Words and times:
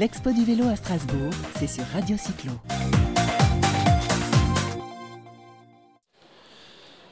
L'Expo 0.00 0.32
du 0.32 0.46
vélo 0.46 0.66
à 0.66 0.76
Strasbourg, 0.76 1.30
c'est 1.58 1.66
sur 1.66 1.84
Radio 1.92 2.16
Cyclo. 2.16 2.52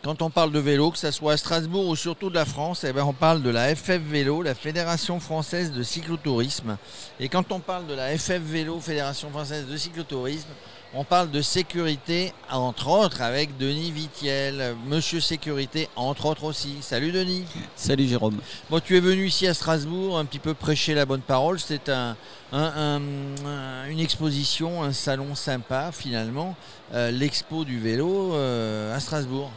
Quand 0.03 0.23
on 0.23 0.31
parle 0.31 0.53
de 0.53 0.59
vélo, 0.59 0.91
que 0.91 0.97
ce 0.97 1.11
soit 1.11 1.35
à 1.35 1.37
Strasbourg 1.37 1.87
ou 1.87 1.97
surtout 1.97 2.31
de 2.31 2.35
la 2.35 2.47
France, 2.47 2.85
eh 2.85 2.95
ben 2.95 3.05
on 3.05 3.13
parle 3.13 3.43
de 3.43 3.51
la 3.51 3.77
FF 3.77 3.99
Vélo, 3.99 4.41
la 4.41 4.55
Fédération 4.55 5.21
française 5.21 5.71
de 5.73 5.83
cyclotourisme. 5.83 6.79
Et 7.21 7.29
quand 7.29 7.53
on 7.53 7.61
parle 7.61 7.87
de 7.89 7.93
la 7.93 8.17
FF 8.17 8.41
Vélo, 8.41 8.81
Fédération 8.81 9.29
française 9.29 9.67
de 9.67 9.77
cyclotourisme, 9.77 10.49
on 10.95 11.05
parle 11.05 11.31
de 11.31 11.43
sécurité, 11.43 12.33
entre 12.51 12.89
autres, 12.89 13.21
avec 13.21 13.57
Denis 13.59 13.91
Vitiel, 13.91 14.75
Monsieur 14.87 15.21
Sécurité, 15.21 15.89
entre 15.97 16.27
autres 16.27 16.45
aussi. 16.45 16.77
Salut 16.81 17.13
Denis. 17.13 17.45
Salut 17.77 18.07
Jérôme. 18.07 18.39
Bon, 18.71 18.81
tu 18.81 18.97
es 18.97 19.01
venu 19.01 19.27
ici 19.27 19.47
à 19.47 19.55
Strasbourg 19.55 20.19
un 20.19 20.25
petit 20.25 20.39
peu 20.39 20.55
prêcher 20.55 20.95
la 20.95 21.05
bonne 21.05 21.21
parole. 21.21 21.61
C'est 21.61 21.91
un, 21.91 22.17
une 22.53 24.01
exposition, 24.01 24.83
un 24.83 24.93
salon 24.93 25.35
sympa 25.35 25.91
finalement, 25.93 26.57
euh, 26.95 27.11
l'expo 27.11 27.65
du 27.65 27.79
vélo 27.79 28.33
euh, 28.35 28.97
à 28.97 29.01
Strasbourg. 29.01 29.51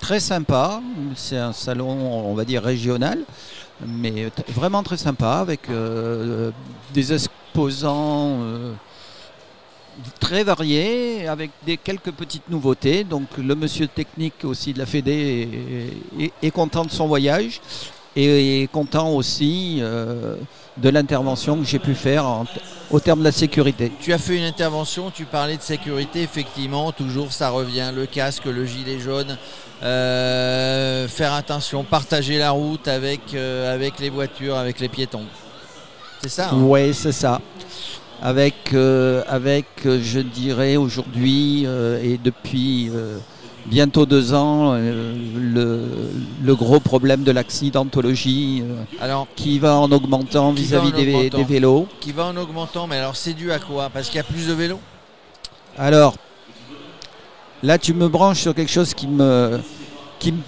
Très 0.00 0.20
sympa, 0.20 0.82
c'est 1.14 1.38
un 1.38 1.52
salon 1.52 1.88
on 1.88 2.34
va 2.34 2.44
dire 2.44 2.62
régional, 2.62 3.20
mais 3.86 4.30
vraiment 4.48 4.82
très 4.82 4.98
sympa 4.98 5.34
avec 5.34 5.70
euh, 5.70 6.50
des 6.92 7.12
exposants 7.14 8.40
très 10.20 10.44
variés 10.44 11.28
avec 11.28 11.50
des 11.64 11.76
quelques 11.76 12.12
petites 12.12 12.48
nouveautés. 12.48 13.04
Donc 13.04 13.28
le 13.38 13.54
monsieur 13.54 13.86
technique 13.86 14.44
aussi 14.44 14.72
de 14.72 14.78
la 14.78 14.86
Fédé 14.86 15.48
est, 16.42 16.50
content 16.50 16.84
de 16.84 16.90
son 16.90 17.06
voyage 17.06 17.60
et 18.14 18.62
est 18.62 18.66
content 18.66 19.10
aussi 19.10 19.78
euh, 19.80 20.36
de 20.78 20.88
l'intervention 20.88 21.58
que 21.58 21.64
j'ai 21.64 21.78
pu 21.78 21.94
faire 21.94 22.44
au 22.90 23.00
terme 23.00 23.20
de 23.20 23.24
la 23.24 23.32
sécurité. 23.32 23.92
Tu 24.00 24.12
as 24.12 24.18
fait 24.18 24.36
une 24.36 24.44
intervention, 24.44 25.10
tu 25.10 25.24
parlais 25.24 25.56
de 25.56 25.62
sécurité, 25.62 26.22
effectivement, 26.22 26.92
toujours 26.92 27.32
ça 27.32 27.50
revient, 27.50 27.90
le 27.94 28.06
casque, 28.06 28.46
le 28.46 28.64
gilet 28.64 28.98
jaune, 28.98 29.36
euh, 29.82 31.08
faire 31.08 31.34
attention, 31.34 31.84
partager 31.84 32.38
la 32.38 32.50
route 32.50 32.88
avec, 32.88 33.20
euh, 33.34 33.74
avec 33.74 33.98
les 33.98 34.08
voitures, 34.10 34.56
avec 34.56 34.80
les 34.80 34.88
piétons. 34.88 35.24
C'est 36.22 36.30
ça 36.30 36.48
hein? 36.50 36.58
Oui, 36.58 36.94
c'est 36.94 37.12
ça 37.12 37.40
avec, 38.22 38.72
euh, 38.72 39.22
avec 39.28 39.66
euh, 39.84 40.00
je 40.02 40.20
dirais 40.20 40.76
aujourd'hui 40.76 41.64
euh, 41.66 42.02
et 42.02 42.18
depuis 42.18 42.90
bientôt 43.66 44.06
deux 44.06 44.32
ans 44.32 44.74
le, 44.74 46.54
gros 46.54 46.80
problème 46.80 47.24
de 47.24 47.32
l'accidentologie 47.32 48.62
alors, 49.00 49.26
qui 49.34 49.58
va 49.58 49.76
en 49.76 49.90
augmentant 49.90 50.52
vis-à-vis 50.52 50.92
des, 50.92 51.30
des, 51.30 51.44
vélos. 51.44 51.88
Qui 52.00 52.12
va 52.12 52.26
en 52.26 52.36
augmentant, 52.36 52.86
mais 52.86 52.96
alors 52.96 53.16
c'est 53.16 53.34
dû 53.34 53.50
à 53.52 53.58
quoi? 53.58 53.90
Parce 53.92 54.06
qu'il 54.08 54.16
y 54.16 54.20
a 54.20 54.24
plus 54.24 54.46
de 54.46 54.52
vélos? 54.52 54.80
Alors, 55.76 56.14
là 57.62 57.76
tu 57.78 57.92
me 57.92 58.08
branches 58.08 58.40
sur 58.40 58.54
quelque 58.54 58.72
chose 58.72 58.94
qui 58.94 59.08
me, 59.08 59.58
qui 60.20 60.32
me 60.32 60.38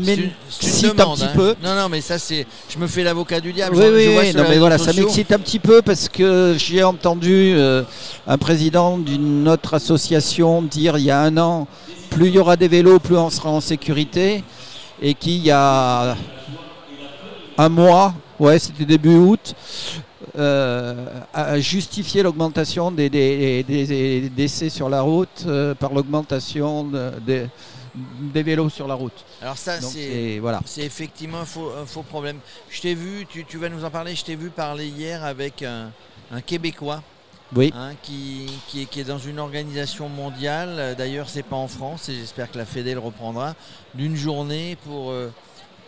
m'excite 0.00 1.00
un 1.00 1.14
petit 1.14 1.24
hein. 1.24 1.32
peu. 1.34 1.54
Non, 1.62 1.74
non, 1.74 1.88
mais 1.88 2.00
ça, 2.00 2.18
c'est. 2.18 2.46
Je 2.68 2.78
me 2.78 2.86
fais 2.86 3.02
l'avocat 3.02 3.40
du 3.40 3.52
diable. 3.52 3.76
Oui, 3.76 3.84
oui, 3.86 4.34
non, 4.34 4.44
mais 4.48 4.58
voilà, 4.58 4.78
ça 4.78 4.92
m'excite 4.92 5.32
un 5.32 5.38
petit 5.38 5.58
peu 5.58 5.82
parce 5.82 6.08
que 6.08 6.54
j'ai 6.58 6.82
entendu 6.82 7.54
euh, 7.54 7.82
un 8.26 8.38
président 8.38 8.98
d'une 8.98 9.48
autre 9.48 9.74
association 9.74 10.62
dire 10.62 10.98
il 10.98 11.04
y 11.04 11.10
a 11.10 11.20
un 11.20 11.36
an 11.36 11.66
plus 12.10 12.26
il 12.28 12.34
y 12.34 12.38
aura 12.38 12.56
des 12.56 12.68
vélos, 12.68 12.98
plus 12.98 13.16
on 13.16 13.30
sera 13.30 13.50
en 13.50 13.60
sécurité. 13.60 14.44
Et 15.00 15.14
qu'il 15.14 15.38
y 15.38 15.50
a 15.50 16.14
un 17.56 17.68
mois, 17.70 18.12
ouais, 18.38 18.58
c'était 18.58 18.84
début 18.84 19.16
août, 19.16 19.54
euh, 20.38 21.06
a 21.32 21.58
justifié 21.58 22.22
l'augmentation 22.22 22.90
des, 22.90 23.08
décès 24.36 24.68
sur 24.68 24.90
la 24.90 25.00
route 25.00 25.44
euh, 25.46 25.74
par 25.74 25.94
l'augmentation 25.94 26.86
des 27.26 27.46
des 27.94 28.42
vélos 28.42 28.70
sur 28.70 28.86
la 28.86 28.94
route. 28.94 29.24
Alors 29.42 29.56
ça, 29.56 29.80
c'est 29.80 30.38
voilà. 30.40 30.60
effectivement 30.78 31.40
un 31.40 31.86
faux, 31.86 32.02
problème. 32.02 32.38
Je 32.68 32.80
t'ai 32.80 32.94
vu, 32.94 33.26
tu, 33.26 33.58
vas 33.58 33.68
nous 33.68 33.84
en 33.84 33.90
parler, 33.90 34.14
je 34.14 34.24
t'ai 34.24 34.36
vu 34.36 34.50
parler 34.50 34.86
hier 34.86 35.24
avec 35.24 35.62
un, 35.62 35.90
Québécois. 36.46 37.02
Oui. 37.56 37.72
Hein, 37.74 37.94
qui, 38.00 38.46
qui, 38.68 39.00
est, 39.00 39.04
dans 39.04 39.18
une 39.18 39.40
organisation 39.40 40.08
mondiale, 40.08 40.94
d'ailleurs 40.96 41.28
c'est 41.28 41.42
pas 41.42 41.56
en 41.56 41.66
France 41.66 42.08
et 42.08 42.14
j'espère 42.14 42.48
que 42.48 42.56
la 42.56 42.64
Fédé 42.64 42.94
le 42.94 43.00
reprendra, 43.00 43.56
d'une 43.92 44.14
journée 44.14 44.76
pour, 44.84 45.10
euh, 45.10 45.32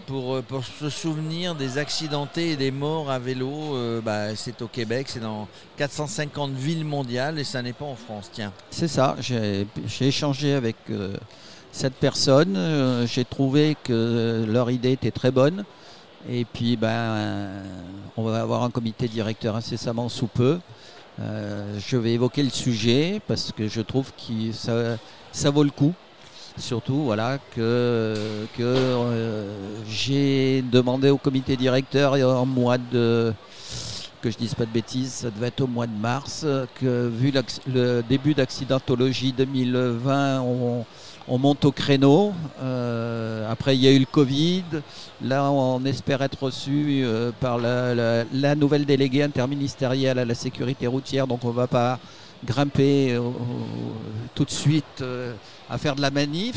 pour, 0.06 0.34
euh, 0.34 0.42
pour, 0.42 0.64
se 0.64 0.90
souvenir 0.90 1.54
des 1.54 1.78
accidentés 1.78 2.52
et 2.52 2.56
des 2.56 2.70
morts 2.70 3.10
à 3.10 3.18
vélo. 3.18 3.76
Euh, 3.76 4.00
bah, 4.00 4.34
c'est 4.36 4.60
au 4.62 4.68
Québec, 4.68 5.06
c'est 5.08 5.20
dans 5.20 5.48
450 5.76 6.52
villes 6.52 6.84
mondiales 6.84 7.38
et 7.38 7.44
ça 7.44 7.62
n'est 7.62 7.72
pas 7.72 7.84
en 7.84 7.96
France. 7.96 8.30
Tiens. 8.32 8.52
C'est 8.70 8.88
ça, 8.88 9.16
j'ai 9.20 9.66
échangé 10.00 10.54
avec 10.54 10.76
cette 11.72 11.94
personne. 11.94 12.54
Euh, 12.56 13.06
j'ai 13.06 13.24
trouvé 13.24 13.76
que 13.82 14.44
leur 14.46 14.70
idée 14.70 14.92
était 14.92 15.10
très 15.10 15.30
bonne. 15.30 15.64
Et 16.30 16.44
puis, 16.44 16.76
ben, 16.76 17.48
on 18.16 18.22
va 18.22 18.40
avoir 18.42 18.62
un 18.62 18.70
comité 18.70 19.08
directeur 19.08 19.56
incessamment 19.56 20.08
sous 20.08 20.28
peu. 20.28 20.60
Euh, 21.20 21.78
je 21.84 21.96
vais 21.96 22.12
évoquer 22.12 22.42
le 22.42 22.50
sujet 22.50 23.20
parce 23.26 23.50
que 23.52 23.66
je 23.68 23.80
trouve 23.80 24.12
que 24.12 24.52
ça, 24.52 25.50
vaut 25.50 25.64
le 25.64 25.70
coup. 25.70 25.94
Surtout, 26.58 27.04
voilà, 27.04 27.38
que, 27.56 28.14
euh, 28.60 29.56
j'ai 29.88 30.62
demandé 30.62 31.10
au 31.10 31.16
comité 31.16 31.56
directeur 31.56 32.12
en 32.12 32.46
mois 32.46 32.78
de 32.78 33.32
que 34.20 34.30
je 34.30 34.38
dise 34.38 34.54
pas 34.54 34.66
de 34.66 34.70
bêtises, 34.70 35.12
ça 35.12 35.30
devait 35.30 35.48
être 35.48 35.62
au 35.62 35.66
mois 35.66 35.88
de 35.88 35.96
mars, 35.96 36.46
que 36.76 37.08
vu 37.08 37.32
le 37.66 38.02
début 38.02 38.34
d'accidentologie 38.34 39.32
2020, 39.32 40.40
on, 40.42 40.84
on 41.28 41.38
monte 41.38 41.64
au 41.64 41.72
créneau. 41.72 42.32
Euh, 42.62 43.50
après, 43.50 43.76
il 43.76 43.82
y 43.82 43.88
a 43.88 43.90
eu 43.90 43.98
le 43.98 44.06
Covid. 44.06 44.64
Là, 45.22 45.50
on 45.50 45.84
espère 45.84 46.22
être 46.22 46.42
reçu 46.42 47.02
euh, 47.04 47.30
par 47.38 47.58
la, 47.58 48.54
nouvelle 48.54 48.84
déléguée 48.86 49.22
interministérielle 49.22 50.18
à 50.18 50.24
la 50.24 50.34
sécurité 50.34 50.86
routière. 50.86 51.26
Donc, 51.26 51.44
on 51.44 51.48
ne 51.48 51.54
va 51.54 51.66
pas 51.66 51.98
grimper 52.44 53.12
euh, 53.12 53.20
tout 54.34 54.44
de 54.44 54.50
suite 54.50 55.04
à 55.70 55.78
faire 55.78 55.94
de 55.94 56.02
la 56.02 56.10
manif. 56.10 56.56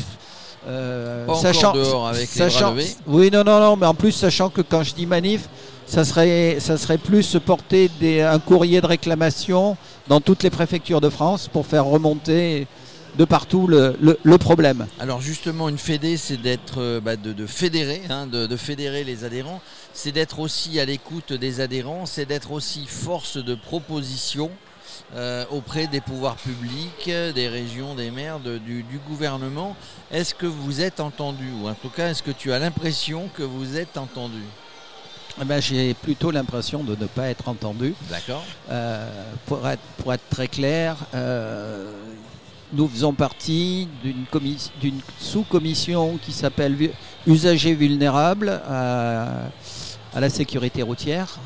sachant, 1.40 1.72
dehors 1.72 2.08
avec 2.08 2.28
sachant, 2.28 2.74
oui, 3.06 3.30
non, 3.32 3.44
non, 3.44 3.60
non, 3.60 3.76
mais 3.76 3.86
en 3.86 3.94
plus, 3.94 4.12
sachant 4.12 4.50
que 4.50 4.62
quand 4.62 4.82
je 4.82 4.94
dis 4.94 5.06
manif, 5.06 5.48
ça 5.86 6.04
serait, 6.04 6.56
ça 6.58 6.76
serait 6.76 6.98
plus 6.98 7.38
porter 7.44 7.88
des, 8.00 8.20
un 8.20 8.40
courrier 8.40 8.80
de 8.80 8.86
réclamation 8.86 9.76
dans 10.08 10.20
toutes 10.20 10.42
les 10.42 10.50
préfectures 10.50 11.00
de 11.00 11.08
France 11.08 11.48
pour 11.48 11.66
faire 11.66 11.84
remonter 11.84 12.66
de 13.16 13.24
partout 13.24 13.66
le, 13.66 14.36
problème. 14.38 14.86
Alors 15.00 15.20
justement, 15.20 15.68
une 15.68 15.78
fédé, 15.78 16.16
c'est 16.16 16.36
d'être, 16.36 16.80
euh, 16.80 17.00
bah, 17.00 17.16
de, 17.16 17.46
fédérer, 17.46 18.02
hein, 18.10 18.26
de, 18.26 18.56
fédérer 18.56 19.02
les 19.04 19.24
adhérents, 19.24 19.60
c'est 19.92 20.12
d'être 20.12 20.38
aussi 20.38 20.78
à 20.78 20.84
l'écoute 20.84 21.32
des 21.32 21.60
adhérents, 21.60 22.06
c'est 22.06 22.26
d'être 22.26 22.52
aussi 22.52 22.86
force 22.86 23.38
de 23.38 23.54
proposition 23.54 24.50
euh, 25.14 25.44
auprès 25.50 25.86
des 25.86 26.00
pouvoirs 26.00 26.36
publics, 26.36 27.06
des 27.34 27.48
régions, 27.48 27.94
des 27.94 28.10
maires, 28.10 28.38
du, 28.40 28.84
gouvernement. 29.08 29.76
Est-ce 30.10 30.34
que 30.34 30.46
vous 30.46 30.80
êtes 30.80 31.00
entendu? 31.00 31.50
Ou 31.62 31.68
en 31.68 31.74
tout 31.74 31.90
cas, 31.90 32.10
est-ce 32.10 32.22
que 32.22 32.30
tu 32.30 32.52
as 32.52 32.58
l'impression 32.58 33.28
que 33.34 33.42
vous 33.42 33.76
êtes 33.76 33.96
entendu? 33.96 34.42
Eh 35.40 35.44
ben, 35.44 35.60
J'ai 35.60 35.94
plutôt 35.94 36.30
l'impression 36.30 36.82
de 36.82 36.96
ne 36.96 37.06
pas 37.06 37.28
être 37.28 37.48
entendu. 37.48 37.94
D'accord. 38.10 38.44
Euh, 38.70 39.08
pour, 39.46 39.66
être, 39.68 39.82
pour 39.98 40.12
être 40.12 40.28
très 40.30 40.48
clair, 40.48 40.96
nous 42.72 42.88
faisons 42.88 43.12
partie 43.12 43.88
d'une 44.02 45.00
sous-commission 45.18 46.18
qui 46.22 46.32
s'appelle 46.32 46.76
Usagers 47.26 47.74
vulnérables 47.74 48.60
à, 48.68 49.50
la 50.14 50.30
sécurité 50.30 50.82
routière. 50.82 51.38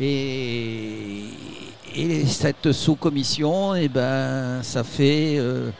Et, 0.00 1.24
cette 2.26 2.72
sous-commission, 2.72 3.74
eh 3.74 3.88
ben, 3.88 4.62
ça 4.62 4.84
fait 4.84 5.36
euh, 5.38 5.70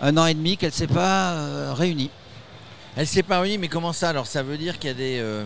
un 0.00 0.16
an 0.16 0.26
et 0.26 0.34
demi 0.34 0.56
qu'elle 0.56 0.70
ne 0.70 0.74
s'est 0.74 0.86
pas 0.86 1.32
euh, 1.32 1.72
réunie. 1.74 2.10
Elle 2.96 3.02
ne 3.02 3.08
s'est 3.08 3.22
pas 3.22 3.40
réunie, 3.40 3.58
mais 3.58 3.68
comment 3.68 3.92
ça? 3.92 4.08
Alors 4.08 4.26
ça 4.26 4.42
veut 4.42 4.58
dire 4.58 4.78
qu'il 4.78 4.88
y 4.88 4.92
a 4.92 4.96
des... 4.96 5.18
Euh, 5.20 5.44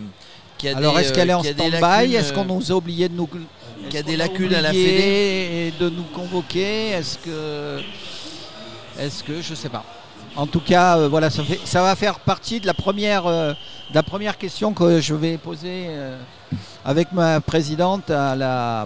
alors 0.67 0.99
est-ce 0.99 1.13
qu'elle 1.13 1.29
est 1.29 1.33
en 1.33 1.43
stand-by 1.43 2.15
Est-ce 2.15 2.33
qu'on 2.33 2.45
nous 2.45 2.71
a 2.71 2.75
oublié 2.75 3.09
de 3.09 3.15
nous 3.15 3.27
qu'il 3.27 3.93
y 3.93 3.97
a 3.97 4.03
des 4.03 4.17
lacunes 4.17 4.53
à 4.53 4.61
la 4.61 4.71
Fédé 4.71 5.67
et 5.67 5.73
de 5.79 5.89
nous 5.89 6.03
convoquer 6.03 6.89
Est-ce 6.89 7.17
que, 7.17 7.79
est-ce 8.99 9.23
que, 9.23 9.41
je 9.41 9.55
sais 9.55 9.69
pas. 9.69 9.83
En 10.35 10.45
tout 10.47 10.59
cas, 10.59 10.97
euh, 10.97 11.07
voilà, 11.07 11.29
ça, 11.29 11.43
fait, 11.43 11.59
ça, 11.65 11.81
va 11.81 11.95
faire 11.95 12.19
partie 12.19 12.59
de 12.59 12.67
la 12.67 12.73
première, 12.73 13.25
euh, 13.25 13.53
la 13.93 14.03
première 14.03 14.37
question 14.37 14.73
que 14.73 15.01
je 15.01 15.15
vais 15.15 15.37
poser 15.37 15.87
euh, 15.89 16.17
avec 16.85 17.11
ma 17.11 17.41
présidente 17.41 18.09
à 18.11 18.35
la, 18.35 18.85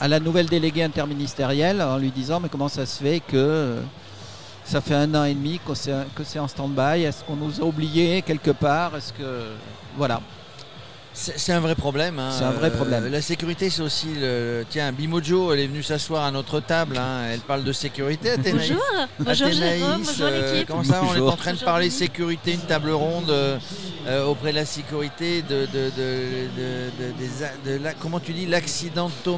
à 0.00 0.08
la 0.08 0.20
nouvelle 0.20 0.46
déléguée 0.46 0.82
interministérielle 0.82 1.80
en 1.80 1.96
lui 1.96 2.10
disant 2.10 2.40
mais 2.40 2.48
comment 2.48 2.68
ça 2.68 2.84
se 2.84 3.02
fait 3.02 3.20
que 3.20 3.76
ça 4.64 4.80
fait 4.80 4.94
un 4.94 5.14
an 5.14 5.24
et 5.24 5.34
demi 5.34 5.60
que 5.66 5.72
c'est, 6.24 6.38
en 6.38 6.46
stand-by? 6.48 7.04
Est-ce 7.04 7.24
qu'on 7.24 7.36
nous 7.36 7.60
a 7.60 7.64
oubliés 7.64 8.22
quelque 8.22 8.50
part? 8.50 8.96
Est-ce 8.96 9.12
que 9.14 9.46
voilà 9.96 10.20
C'est 11.14 11.52
un 11.52 11.58
vrai 11.60 11.74
problème. 11.74 12.18
Hein. 12.20 12.30
C'est 12.36 12.44
un 12.44 12.52
vrai 12.52 12.70
problème. 12.70 13.04
Euh, 13.06 13.10
la 13.10 13.20
sécurité, 13.22 13.70
c'est 13.70 13.82
aussi 13.82 14.06
le. 14.20 14.64
Tiens, 14.70 14.92
Bimojo, 14.92 15.52
elle 15.52 15.60
est 15.60 15.66
venue 15.66 15.82
s'asseoir 15.82 16.24
à 16.24 16.30
notre 16.30 16.60
table. 16.60 16.96
hein. 16.96 17.22
Elle 17.32 17.40
parle 17.40 17.64
de 17.64 17.72
sécurité. 17.72 18.30
Athénaïs. 18.30 18.70
Bonjour, 18.70 18.84
bonjour 19.18 19.46
Athénaïs, 19.48 19.78
Jérôme, 19.80 20.02
bonjour 20.04 20.26
euh, 20.26 20.52
l'équipe. 20.52 20.68
comment 20.68 20.84
ça 20.84 21.02
On 21.02 21.14
est 21.16 21.20
en 21.20 21.36
train 21.36 21.54
de 21.54 21.58
parler 21.58 21.90
sécurité, 21.90 22.52
une 22.52 22.60
table 22.60 22.90
ronde 22.90 23.30
euh, 23.30 23.58
euh, 24.06 24.26
auprès 24.26 24.50
de 24.52 24.56
la 24.56 24.64
sécurité 24.64 25.42
de, 25.42 25.66
de, 25.66 25.90
de, 25.96 27.78
de- 27.78 27.82
la, 27.82 27.94
comment 27.94 28.20
tu 28.20 28.32
dis 28.32 28.46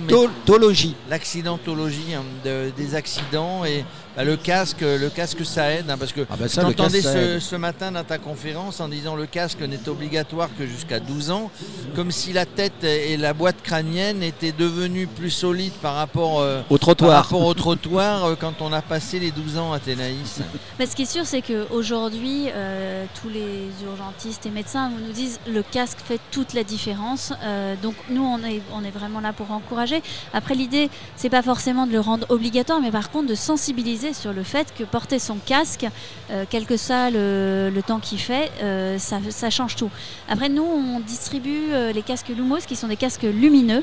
Tautologie. 0.08 0.94
l'accidentologie 1.08 2.14
hein, 2.14 2.22
de- 2.44 2.70
des 2.76 2.94
accidents 2.94 3.64
et 3.64 3.84
bah, 4.17 4.25
le 4.25 4.37
casque, 4.37 4.81
le 4.82 5.08
casque 5.08 5.44
ça 5.44 5.70
aide 5.72 5.88
hein, 5.90 5.96
parce 5.99 6.12
que 6.12 6.22
Ah 6.31 6.34
bah 6.38 6.49
ça, 6.49 6.62
J'entendais 6.62 7.00
ce, 7.00 7.38
ce 7.40 7.56
matin 7.56 7.93
dans 7.93 8.05
ta 8.05 8.19
conférence 8.19 8.81
en 8.81 8.88
disant 8.88 9.14
le 9.17 9.26
casque 9.26 9.61
n'est 9.62 9.88
obligatoire 9.88 10.50
que 10.58 10.67
jusqu'à 10.67 11.00
12 11.00 11.31
ans, 11.31 11.50
comme 11.94 12.10
si 12.12 12.32
la 12.32 12.46
tête 12.46 12.84
et 12.84 13.16
la 13.16 13.32
boîte 13.34 13.62
crânienne 13.62 14.22
étaient 14.22 14.52
devenues 14.52 15.06
plus 15.08 15.30
solides 15.30 15.72
par 15.82 15.94
rapport, 15.96 16.40
euh, 16.40 16.60
Au 16.70 16.78
par 16.78 16.78
trottoir. 16.80 17.24
rapport 17.24 17.44
au 17.44 17.54
trottoir 17.54 18.24
euh, 18.24 18.34
quand 18.38 18.62
on 18.62 18.72
a 18.72 18.80
passé 18.80 19.18
les 19.18 19.30
12 19.32 19.58
ans, 19.58 19.72
Athénaïs. 19.72 20.40
Mais 20.78 20.86
ce 20.86 20.94
qui 20.94 21.02
est 21.02 21.10
sûr, 21.10 21.26
c'est 21.26 21.42
qu'aujourd'hui, 21.42 22.46
euh, 22.54 23.04
tous 23.20 23.28
les 23.28 23.68
urgentistes 23.84 24.46
et 24.46 24.50
médecins 24.50 24.90
nous 24.90 25.12
disent 25.12 25.40
le 25.48 25.62
casque 25.62 25.98
fait 26.04 26.20
toute 26.30 26.54
la 26.54 26.62
différence. 26.62 27.32
Euh, 27.42 27.74
donc 27.82 27.94
nous, 28.08 28.24
on 28.24 28.38
est, 28.44 28.62
on 28.72 28.84
est 28.84 28.90
vraiment 28.90 29.20
là 29.20 29.32
pour 29.32 29.50
encourager. 29.50 30.00
Après, 30.32 30.54
l'idée, 30.54 30.90
c'est 31.16 31.28
pas 31.30 31.42
forcément 31.42 31.86
de 31.86 31.92
le 31.92 32.00
rendre 32.00 32.26
obligatoire, 32.30 32.80
mais 32.80 32.92
par 32.92 33.10
contre 33.10 33.28
de 33.28 33.34
sensibiliser 33.34 34.12
sur 34.14 34.32
le 34.32 34.44
fait 34.44 34.72
que 34.78 34.84
porter 34.84 35.18
son 35.18 35.36
casque, 35.44 35.86
euh, 36.30 36.44
quel 36.48 36.66
que 36.66 36.76
soit 36.76 37.10
le, 37.10 37.70
le 37.74 37.82
temps 37.82 37.98
qu'il 37.98 38.18
fait, 38.20 38.50
euh, 38.62 38.98
ça, 38.98 39.18
ça 39.30 39.50
change 39.50 39.74
tout. 39.74 39.90
Après, 40.28 40.48
nous, 40.48 40.62
on 40.62 41.00
distribue 41.00 41.50
euh, 41.73 41.93
les 41.93 42.02
casques 42.02 42.29
Lumos, 42.29 42.61
qui 42.67 42.76
sont 42.76 42.88
des 42.88 42.97
casques 42.97 43.23
lumineux. 43.23 43.82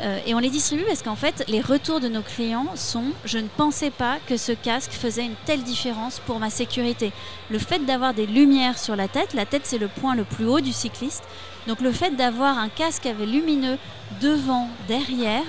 Euh, 0.00 0.18
et 0.26 0.34
on 0.34 0.38
les 0.38 0.50
distribue 0.50 0.84
parce 0.84 1.02
qu'en 1.02 1.16
fait, 1.16 1.44
les 1.48 1.60
retours 1.60 2.00
de 2.00 2.08
nos 2.08 2.22
clients 2.22 2.66
sont 2.76 3.06
je 3.24 3.38
ne 3.38 3.48
pensais 3.48 3.90
pas 3.90 4.18
que 4.26 4.36
ce 4.36 4.52
casque 4.52 4.92
faisait 4.92 5.24
une 5.24 5.34
telle 5.44 5.62
différence 5.62 6.20
pour 6.20 6.38
ma 6.38 6.50
sécurité. 6.50 7.12
Le 7.50 7.58
fait 7.58 7.84
d'avoir 7.84 8.14
des 8.14 8.26
lumières 8.26 8.78
sur 8.78 8.94
la 8.94 9.08
tête, 9.08 9.34
la 9.34 9.44
tête 9.44 9.62
c'est 9.64 9.78
le 9.78 9.88
point 9.88 10.14
le 10.14 10.24
plus 10.24 10.46
haut 10.46 10.60
du 10.60 10.72
cycliste. 10.72 11.24
Donc 11.66 11.80
le 11.80 11.90
fait 11.90 12.14
d'avoir 12.14 12.58
un 12.58 12.68
casque 12.68 13.06
avec 13.06 13.26
lumineux 13.26 13.76
devant, 14.20 14.68
derrière, 14.86 15.44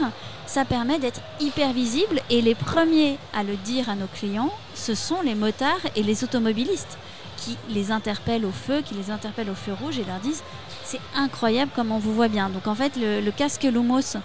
ça 0.48 0.66
permet 0.66 0.98
d'être 0.98 1.22
hyper 1.40 1.72
visible. 1.72 2.22
Et 2.32 2.42
les 2.42 2.56
premiers 2.56 3.20
à 3.34 3.44
le 3.44 3.56
dire 3.56 3.88
à 3.88 3.96
nos 3.96 4.08
clients, 4.08 4.52
ce 4.74 4.96
sont 4.96 5.22
les 5.22 5.36
motards 5.36 5.86
et 5.96 6.02
les 6.02 6.24
automobilistes 6.24 6.98
qui 7.38 7.58
les 7.70 7.92
interpellent 7.92 8.46
au 8.46 8.52
feu, 8.52 8.82
qui 8.82 8.96
les 8.96 9.12
interpellent 9.12 9.50
au 9.50 9.56
feu 9.56 9.74
rouge 9.74 10.00
et 10.00 10.04
leur 10.04 10.20
disent 10.20 10.44
c'est 10.90 11.00
incroyable 11.16 11.72
comme 11.76 11.92
on 11.92 12.00
vous 12.00 12.14
voit 12.14 12.30
bien. 12.30 12.50
Donc 12.50 12.66
en 12.66 12.74
fait, 12.74 12.94
le, 12.98 13.30
casque 13.32 13.64
Lumos, 13.64 14.18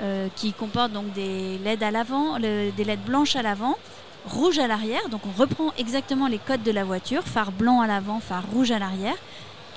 euh, 0.00 0.28
qui 0.34 0.54
comporte 0.54 0.92
des 1.14 1.58
LED 1.58 1.82
à 1.82 1.90
l'avant, 1.90 2.38
des 2.38 2.72
LED 2.84 3.04
blanches 3.04 3.36
à 3.36 3.42
l'avant, 3.42 3.76
rouge 4.24 4.58
à 4.58 4.66
l'arrière. 4.66 5.06
Donc 5.10 5.20
on 5.26 5.38
reprend 5.38 5.72
exactement 5.76 6.26
les 6.26 6.38
codes 6.38 6.62
de 6.62 6.72
la 6.72 6.84
voiture, 6.84 7.22
phare 7.24 7.52
blanc 7.52 7.82
à 7.82 7.86
l'avant, 7.86 8.20
phare 8.20 8.44
rouge 8.50 8.70
à 8.70 8.78
l'arrière. 8.78 9.16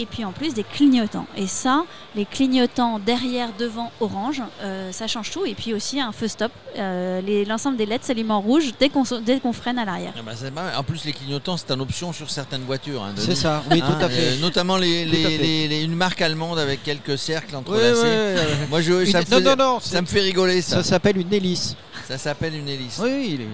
Et 0.01 0.05
puis 0.05 0.23
en 0.23 0.31
plus 0.31 0.53
des 0.53 0.63
clignotants. 0.63 1.27
Et 1.35 1.45
ça, 1.45 1.83
les 2.15 2.23
clignotants 2.25 2.99
derrière, 2.99 3.49
devant, 3.59 3.91
orange, 3.99 4.41
euh, 4.61 4.91
ça 4.93 5.07
change 5.07 5.29
tout. 5.31 5.45
Et 5.45 5.53
puis 5.55 5.73
aussi 5.73 5.99
un 5.99 6.11
feu 6.13 6.27
stop. 6.29 6.51
Euh, 6.77 7.21
L'ensemble 7.45 7.75
des 7.77 7.85
LED 7.85 8.03
s'allument 8.03 8.37
en 8.37 8.41
rouge 8.41 8.71
dès 8.79 8.87
qu'on 8.89 9.03
dès 9.25 9.39
qu'on 9.39 9.51
freine 9.53 9.77
à 9.77 9.83
l'arrière. 9.85 10.13
Ah 10.17 10.21
bah, 10.25 10.31
pas 10.41 10.49
mal. 10.51 10.75
en 10.77 10.83
plus, 10.83 11.03
les 11.05 11.11
clignotants, 11.11 11.57
c'est 11.57 11.71
une 11.71 11.81
option 11.81 12.13
sur 12.13 12.29
certaines 12.29 12.61
voitures. 12.63 13.03
hein. 13.03 13.13
C'est 13.17 13.35
ça, 13.35 13.61
oui, 13.69 13.81
Hein, 13.83 13.95
tout 13.99 14.05
à 14.05 14.09
fait. 14.09 14.21
euh, 14.37 14.39
notamment 14.39 14.77
les, 14.77 15.05
Tout 15.05 15.11
à 15.11 15.13
les- 15.17 15.23
fait. 15.23 15.37
les- 15.43 15.67
les- 15.67 15.83
une 15.83 15.95
marque 15.95 16.21
allemande 16.21 16.59
avec 16.59 16.81
quelques 16.83 17.17
cercles 17.17 17.55
entrelacés. 17.55 18.01
ouais, 18.01 18.07
ouais. 18.35 18.67
Moi, 18.69 18.81
je, 18.81 19.03
ça, 19.05 19.19
Une- 19.21 19.25
me 19.27 19.31
non, 19.31 19.37
faisait- 19.37 19.55
non, 19.55 19.55
non, 19.73 19.79
ça 19.81 20.01
me 20.01 20.07
fait 20.07 20.21
rigoler, 20.21 20.61
ça. 20.61 20.77
ça 20.77 20.83
s'appelle 20.83 21.17
une 21.17 21.33
hélice. 21.33 21.75
Ça 22.07 22.17
s'appelle 22.17 22.55
une 22.55 22.69
hélice. 22.69 22.99
Oui, 23.03 23.31
il 23.33 23.41
est- 23.41 23.47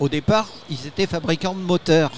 au 0.00 0.08
départ, 0.08 0.48
ils 0.70 0.86
étaient 0.86 1.06
fabricants 1.06 1.54
de 1.54 1.60
moteurs, 1.60 2.10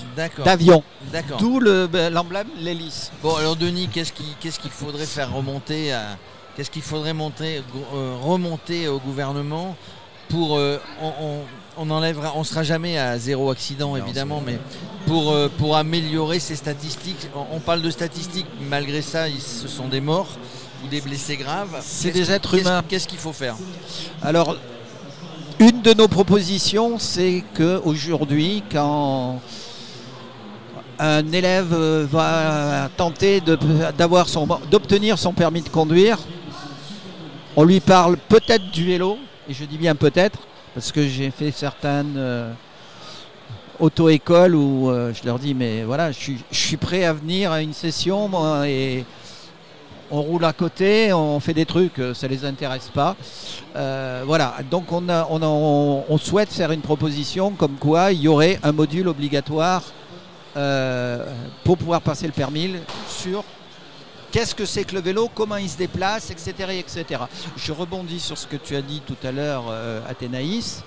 d'avions. 0.44 0.82
D'accord. 1.12 1.38
D'où 1.38 1.60
le- 1.60 1.86
ben, 1.86 2.12
l'emblème, 2.12 2.48
l'hélice. 2.60 3.10
Bon, 3.22 3.34
alors 3.36 3.56
Denis, 3.56 3.88
qu'est-ce 3.92 4.12
qui- 4.12 4.34
qu'est-ce 4.40 4.58
qu'il 4.58 4.70
faudrait 4.70 5.06
faire 5.06 5.32
remonter 5.32 5.92
à- 5.92 6.16
Qu'est-ce 6.56 6.70
qu'il 6.70 6.82
faudrait 6.82 7.14
monter, 7.14 7.62
euh, 7.94 8.14
remonter 8.22 8.86
au 8.86 9.00
gouvernement 9.00 9.76
pour 10.28 10.56
euh, 10.56 10.78
on, 11.02 11.08
on, 11.20 11.40
on 11.78 11.90
enlèvera, 11.90 12.32
on 12.36 12.44
sera 12.44 12.62
jamais 12.62 12.96
à 12.96 13.18
zéro 13.18 13.50
accident 13.50 13.96
évidemment, 13.96 14.40
mais 14.46 14.58
pour 15.06 15.32
euh, 15.32 15.48
pour 15.58 15.76
améliorer 15.76 16.38
ces 16.38 16.54
statistiques, 16.54 17.26
on, 17.34 17.56
on 17.56 17.58
parle 17.60 17.82
de 17.82 17.90
statistiques, 17.90 18.46
malgré 18.70 19.02
ça, 19.02 19.28
ils- 19.28 19.40
ce 19.42 19.66
sont 19.66 19.88
des 19.88 20.00
morts 20.00 20.28
ou 20.84 20.88
des 20.88 21.00
blessés 21.00 21.36
graves. 21.36 21.76
C'est 21.82 22.12
des 22.12 22.30
êtres 22.30 22.54
humains. 22.54 22.84
Qu'est-ce 22.88 23.08
qu'il 23.08 23.18
faut 23.18 23.32
faire? 23.32 23.56
Alors, 24.22 24.56
une 25.64 25.80
de 25.80 25.94
nos 25.94 26.08
propositions, 26.08 26.98
c'est 26.98 27.42
qu'aujourd'hui, 27.56 28.62
quand 28.70 29.40
un 30.98 31.32
élève 31.32 31.74
va 32.10 32.90
tenter 32.98 33.40
d'avoir 33.96 34.28
son- 34.28 34.46
d'obtenir 34.70 35.18
son 35.18 35.32
permis 35.32 35.62
de 35.62 35.70
conduire, 35.70 36.18
on 37.56 37.64
lui 37.64 37.80
parle 37.80 38.18
peut-être 38.28 38.70
du 38.72 38.84
vélo, 38.84 39.16
et 39.48 39.54
je 39.54 39.64
dis 39.64 39.78
bien 39.78 39.94
peut-être, 39.94 40.38
parce 40.74 40.92
que 40.92 41.06
j'ai 41.08 41.30
fait 41.30 41.50
certaines 41.50 42.14
euh, 42.18 42.52
auto-écoles 43.80 44.54
où 44.54 44.90
euh, 44.90 45.12
je 45.14 45.24
leur 45.24 45.38
dis, 45.38 45.54
mais 45.54 45.82
voilà, 45.84 46.12
je 46.12 46.18
suis, 46.18 46.38
je 46.50 46.58
suis 46.58 46.76
prêt 46.76 47.04
à 47.06 47.14
venir 47.14 47.52
à 47.52 47.62
une 47.62 47.72
session, 47.72 48.28
moi, 48.28 48.68
et 48.68 49.06
on 50.10 50.22
roule 50.22 50.44
à 50.44 50.52
côté, 50.52 51.12
on 51.12 51.40
fait 51.40 51.54
des 51.54 51.66
trucs, 51.66 51.98
euh, 51.98 52.14
ça 52.14 52.28
les 52.28 52.44
intéresse 52.44 52.90
pas. 52.92 53.16
Euh, 53.76 54.22
voilà, 54.26 54.56
donc 54.70 54.92
on, 54.92 56.18
souhaite 56.18 56.52
faire 56.52 56.72
une 56.72 56.80
proposition 56.80 57.50
comme 57.50 57.76
quoi 57.76 58.12
il 58.12 58.22
y 58.22 58.28
aurait 58.28 58.58
un 58.62 58.72
module 58.72 59.08
obligatoire 59.08 59.82
euh, 60.56 61.26
pour 61.64 61.76
pouvoir 61.76 62.00
passer 62.00 62.26
le 62.26 62.32
permis 62.32 62.76
sur 63.08 63.44
qu'est-ce 64.30 64.54
que 64.54 64.64
c'est 64.64 64.84
que 64.84 64.94
le 64.94 65.00
vélo, 65.00 65.30
comment 65.34 65.56
il 65.56 65.68
se 65.68 65.76
déplace, 65.76 66.30
etc., 66.30 66.52
etc. 66.78 67.22
Je 67.56 67.72
rebondis 67.72 68.20
sur 68.20 68.38
ce 68.38 68.46
que 68.46 68.56
tu 68.56 68.76
as 68.76 68.82
dit 68.82 69.02
tout 69.04 69.16
à 69.22 69.32
l'heure, 69.32 69.64
Athénaïs. 70.08 70.82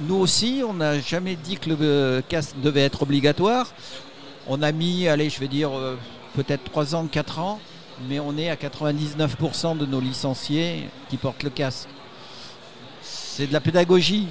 Nous 0.00 0.16
aussi, 0.16 0.62
on 0.66 0.74
n'a 0.74 1.00
jamais 1.00 1.36
dit 1.36 1.56
que 1.56 1.70
le 1.70 2.22
casque 2.28 2.54
devait 2.62 2.82
être 2.82 3.02
obligatoire. 3.02 3.68
On 4.48 4.62
a 4.62 4.72
mis, 4.72 5.08
allez, 5.08 5.28
je 5.30 5.38
vais 5.38 5.48
dire, 5.48 5.70
peut-être 6.34 6.64
3 6.64 6.94
ans, 6.94 7.06
4 7.06 7.38
ans, 7.38 7.60
mais 8.08 8.20
on 8.20 8.36
est 8.36 8.50
à 8.50 8.56
99% 8.56 9.76
de 9.76 9.86
nos 9.86 10.00
licenciés 10.00 10.88
qui 11.08 11.16
portent 11.16 11.42
le 11.42 11.50
casque. 11.50 11.88
C'est 13.02 13.46
de 13.46 13.52
la 13.52 13.60
pédagogie. 13.60 14.28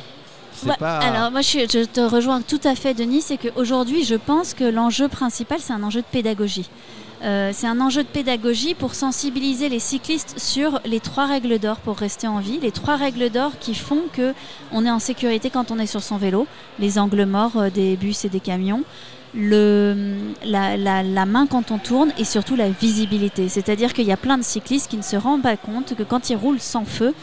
Pas... 0.77 0.99
Alors 0.99 1.31
moi 1.31 1.41
je 1.41 1.85
te 1.85 2.01
rejoins 2.01 2.41
tout 2.41 2.59
à 2.65 2.75
fait 2.75 2.93
Denis, 2.93 3.21
c'est 3.21 3.37
qu'aujourd'hui 3.37 4.03
je 4.03 4.15
pense 4.15 4.53
que 4.53 4.63
l'enjeu 4.63 5.07
principal 5.07 5.59
c'est 5.59 5.73
un 5.73 5.81
enjeu 5.81 6.01
de 6.01 6.05
pédagogie. 6.05 6.69
Euh, 7.23 7.51
c'est 7.53 7.67
un 7.67 7.79
enjeu 7.79 8.03
de 8.03 8.07
pédagogie 8.07 8.73
pour 8.73 8.95
sensibiliser 8.95 9.69
les 9.69 9.79
cyclistes 9.79 10.39
sur 10.39 10.79
les 10.85 10.99
trois 10.99 11.27
règles 11.27 11.59
d'or 11.59 11.77
pour 11.77 11.97
rester 11.97 12.27
en 12.27 12.39
vie, 12.39 12.59
les 12.59 12.71
trois 12.71 12.95
règles 12.95 13.29
d'or 13.29 13.51
qui 13.59 13.75
font 13.75 14.03
que 14.11 14.33
on 14.71 14.85
est 14.85 14.91
en 14.91 14.99
sécurité 14.99 15.51
quand 15.51 15.69
on 15.71 15.77
est 15.77 15.85
sur 15.85 16.01
son 16.01 16.17
vélo, 16.17 16.47
les 16.79 16.97
angles 16.97 17.25
morts 17.25 17.57
euh, 17.57 17.69
des 17.69 17.95
bus 17.95 18.25
et 18.25 18.29
des 18.29 18.39
camions, 18.39 18.83
le, 19.33 19.95
la, 20.45 20.77
la- 20.77 21.03
la 21.03 21.25
main 21.25 21.47
quand 21.47 21.71
on 21.71 21.77
tourne 21.77 22.11
et 22.17 22.23
surtout 22.25 22.55
la 22.55 22.69
visibilité. 22.69 23.49
C'est-à-dire 23.49 23.93
qu'il 23.93 24.05
y 24.05 24.11
a 24.11 24.17
plein 24.17 24.37
de 24.37 24.43
cyclistes 24.43 24.89
qui 24.89 24.97
ne 24.97 25.01
se 25.03 25.15
rendent 25.15 25.41
pas 25.43 25.57
compte 25.57 25.95
que 25.95 26.03
quand 26.03 26.29
ils 26.29 26.35
roulent 26.35 26.59
sans 26.59 26.85
feu, 26.85 27.13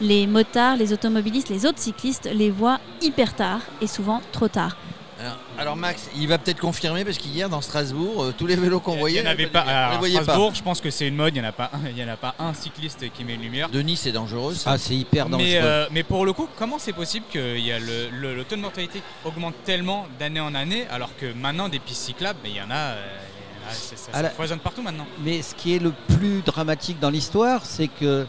les 0.00 0.26
motards, 0.26 0.76
les 0.76 0.92
automobilistes, 0.92 1.48
les 1.48 1.64
autres 1.66 1.78
cyclistes 1.78 2.28
les 2.32 2.50
voient 2.50 2.80
hyper 3.00 3.34
tard 3.34 3.60
et 3.80 3.86
souvent 3.86 4.20
trop 4.32 4.48
tard. 4.48 4.76
Alors, 5.18 5.36
alors, 5.58 5.76
Max, 5.76 6.10
il 6.16 6.28
va 6.28 6.36
peut-être 6.36 6.60
confirmer 6.60 7.04
parce 7.04 7.16
qu'hier 7.16 7.48
dans 7.48 7.62
Strasbourg, 7.62 8.22
euh, 8.24 8.34
tous 8.36 8.46
les 8.46 8.54
vélos 8.56 8.80
qu'on 8.80 8.96
voyait, 8.96 9.20
Il 9.20 9.22
n'y 9.22 9.28
en 9.28 9.32
avait 9.32 9.46
pas. 9.46 9.64
les 9.64 9.70
Alors, 9.70 9.98
voyait 9.98 10.20
Strasbourg, 10.22 10.52
je 10.54 10.62
pense 10.62 10.80
que 10.82 10.90
c'est 10.90 11.08
une 11.08 11.16
mode. 11.16 11.34
Il 11.34 11.40
n'y 11.40 11.46
en, 11.46 11.48
a 11.48 11.52
pas 11.52 11.70
un- 11.72 11.88
il 11.88 11.96
y 11.98 12.04
en 12.04 12.08
a 12.08 12.16
pas 12.16 12.34
un 12.38 12.52
cycliste 12.52 13.10
qui 13.12 13.24
met 13.24 13.34
une 13.34 13.40
lumière. 13.42 13.68
Denis, 13.70 13.96
c'est 13.96 14.12
dangereux. 14.12 14.54
ça. 14.54 14.72
Ah, 14.72 14.78
c'est 14.78 14.94
hyper 14.94 15.28
dangereux. 15.30 15.46
Mais, 15.48 15.58
euh, 15.62 15.86
mais 15.90 16.02
pour 16.02 16.26
le 16.26 16.32
coup, 16.34 16.48
comment 16.58 16.78
c'est 16.78 16.92
possible 16.92 17.24
que 17.32 17.56
il 17.56 17.64
y 17.64 17.72
a 17.72 17.78
le, 17.78 18.10
le- 18.12 18.34
le 18.36 18.44
taux 18.44 18.56
de 18.56 18.60
mortalité 18.60 19.00
augmente 19.24 19.54
tellement 19.64 20.06
d'année 20.18 20.40
en 20.40 20.54
année 20.54 20.86
alors 20.90 21.10
que 21.16 21.32
maintenant 21.32 21.68
des 21.70 21.78
pistes 21.78 22.02
cyclables, 22.02 22.38
mais 22.42 22.50
il 22.50 22.56
y 22.56 22.60
en 22.60 22.70
a, 22.70 22.74
euh, 22.74 23.06
il 23.06 23.62
y 23.62 23.66
en 23.66 23.70
a, 23.70 23.74
c'est- 23.74 23.96
ça, 24.12 24.30
foisonne 24.30 24.58
partout 24.58 24.82
maintenant. 24.82 25.06
Mais 25.24 25.40
ce 25.40 25.54
qui 25.54 25.74
est 25.74 25.78
le 25.78 25.92
plus 26.18 26.42
dramatique 26.42 27.00
dans 27.00 27.10
l'histoire, 27.10 27.64
c'est 27.64 27.88
que 27.88 28.26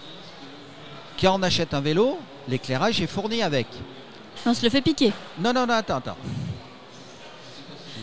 quand 1.22 1.38
on 1.38 1.44
achète 1.44 1.74
un 1.74 1.82
vélo, 1.82 2.18
l'éclairage 2.48 3.02
est 3.02 3.08
fourni 3.08 3.42
avec. 3.44 3.68
On 4.46 4.54
se 4.54 4.64
le 4.64 4.70
fait 4.70 4.82
piquer. 4.82 5.12
Non, 5.40 5.52
non, 5.52 5.66
non, 5.68 5.74
attends, 5.74 5.98
attends. 5.98 6.18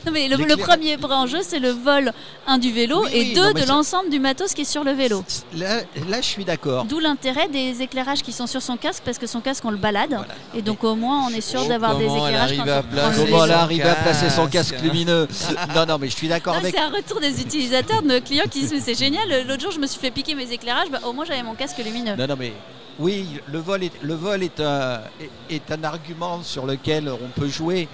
Non, 0.07 0.13
mais 0.13 0.29
le, 0.29 0.37
le 0.37 0.57
premier 0.57 0.97
enjeu, 1.11 1.39
c'est 1.43 1.59
le 1.59 1.71
vol, 1.71 2.13
un 2.47 2.59
du 2.59 2.73
vélo, 2.73 3.05
Oui, 3.05 3.11
et 3.13 3.21
oui, 3.21 3.35
deux, 3.35 3.53
non, 3.53 3.61
de 3.61 3.67
l'ensemble 3.67 4.11
du 4.11 4.19
matos 4.19 4.53
qui 4.55 4.63
est 4.63 4.65
sur 4.65 4.85
le 4.85 4.93
vélo. 4.93 5.25
Là, 5.57 5.81
là, 6.09 6.21
je 6.21 6.27
suis 6.27 6.45
d'accord. 6.45 6.85
D'où 6.85 6.99
l'intérêt 6.99 7.49
des 7.49 7.83
éclairages 7.83 8.23
qui 8.23 8.33
sont 8.33 8.47
sur 8.47 8.63
son 8.63 8.77
casque, 8.77 9.03
parce 9.05 9.19
que 9.19 9.27
son 9.27 9.41
casque, 9.41 9.65
on 9.65 9.71
le 9.71 9.77
balade. 9.77 10.11
Voilà. 10.11 10.35
Et 10.55 10.63
donc, 10.63 10.85
au 10.85 10.95
moins, 10.95 11.27
on 11.27 11.31
est 11.31 11.41
sûr 11.41 11.63
Oh, 11.65 11.69
d'avoir 11.69 11.97
des 11.97 12.05
elle 12.05 12.11
éclairages 12.17 12.57
quand 12.57 12.63
on 12.63 12.83
placer 12.83 13.25
Comment 13.31 13.45
elle 13.45 13.51
son 13.51 13.57
arrive 13.57 13.87
à 13.87 13.95
placer 13.95 14.31
son 14.31 14.47
casque. 14.47 14.75
lumineux 14.83 15.29
Non, 15.75 15.87
non, 15.87 15.99
mais 15.99 16.09
je 16.09 16.17
suis 16.17 16.29
d'accord 16.29 16.55
avec. 16.57 16.75
C'est 16.75 16.81
un 16.81 16.91
retour 16.91 17.21
des 17.21 17.41
utilisateurs, 17.41 18.03
de 18.03 18.09
nos 18.09 18.21
clients 18.21 18.45
qui 18.51 18.61
disent 18.61 18.73
Mais 18.73 18.81
c'est 18.81 18.99
génial. 18.99 19.47
L'autre 19.47 19.63
jour, 19.63 19.71
je 19.71 19.79
me 19.79 19.87
suis 19.87 20.01
fait 20.01 20.11
piquer 20.11 20.35
mes 20.35 20.51
éclairages. 20.53 20.91
Bah, 20.91 21.01
au 21.07 21.13
moins, 21.13 21.25
j'avais 21.25 21.43
mon 21.43 21.55
casque 21.55 21.79
lumineux. 21.79 22.17
Non, 22.17 22.27
non, 22.27 22.37
mais 22.39 22.53
oui, 22.99 23.27
le 23.51 23.59
vol 23.59 23.83
est, 23.83 23.93
le 24.03 24.15
vol 24.15 24.43
est, 24.43 24.61
un, 24.61 25.01
est, 25.21 25.55
est 25.55 25.73
un 25.73 25.83
argument 25.85 26.43
sur 26.43 26.67
lequel 26.67 27.09
on 27.09 27.29
peut 27.41 27.49
jouer, 27.49 27.89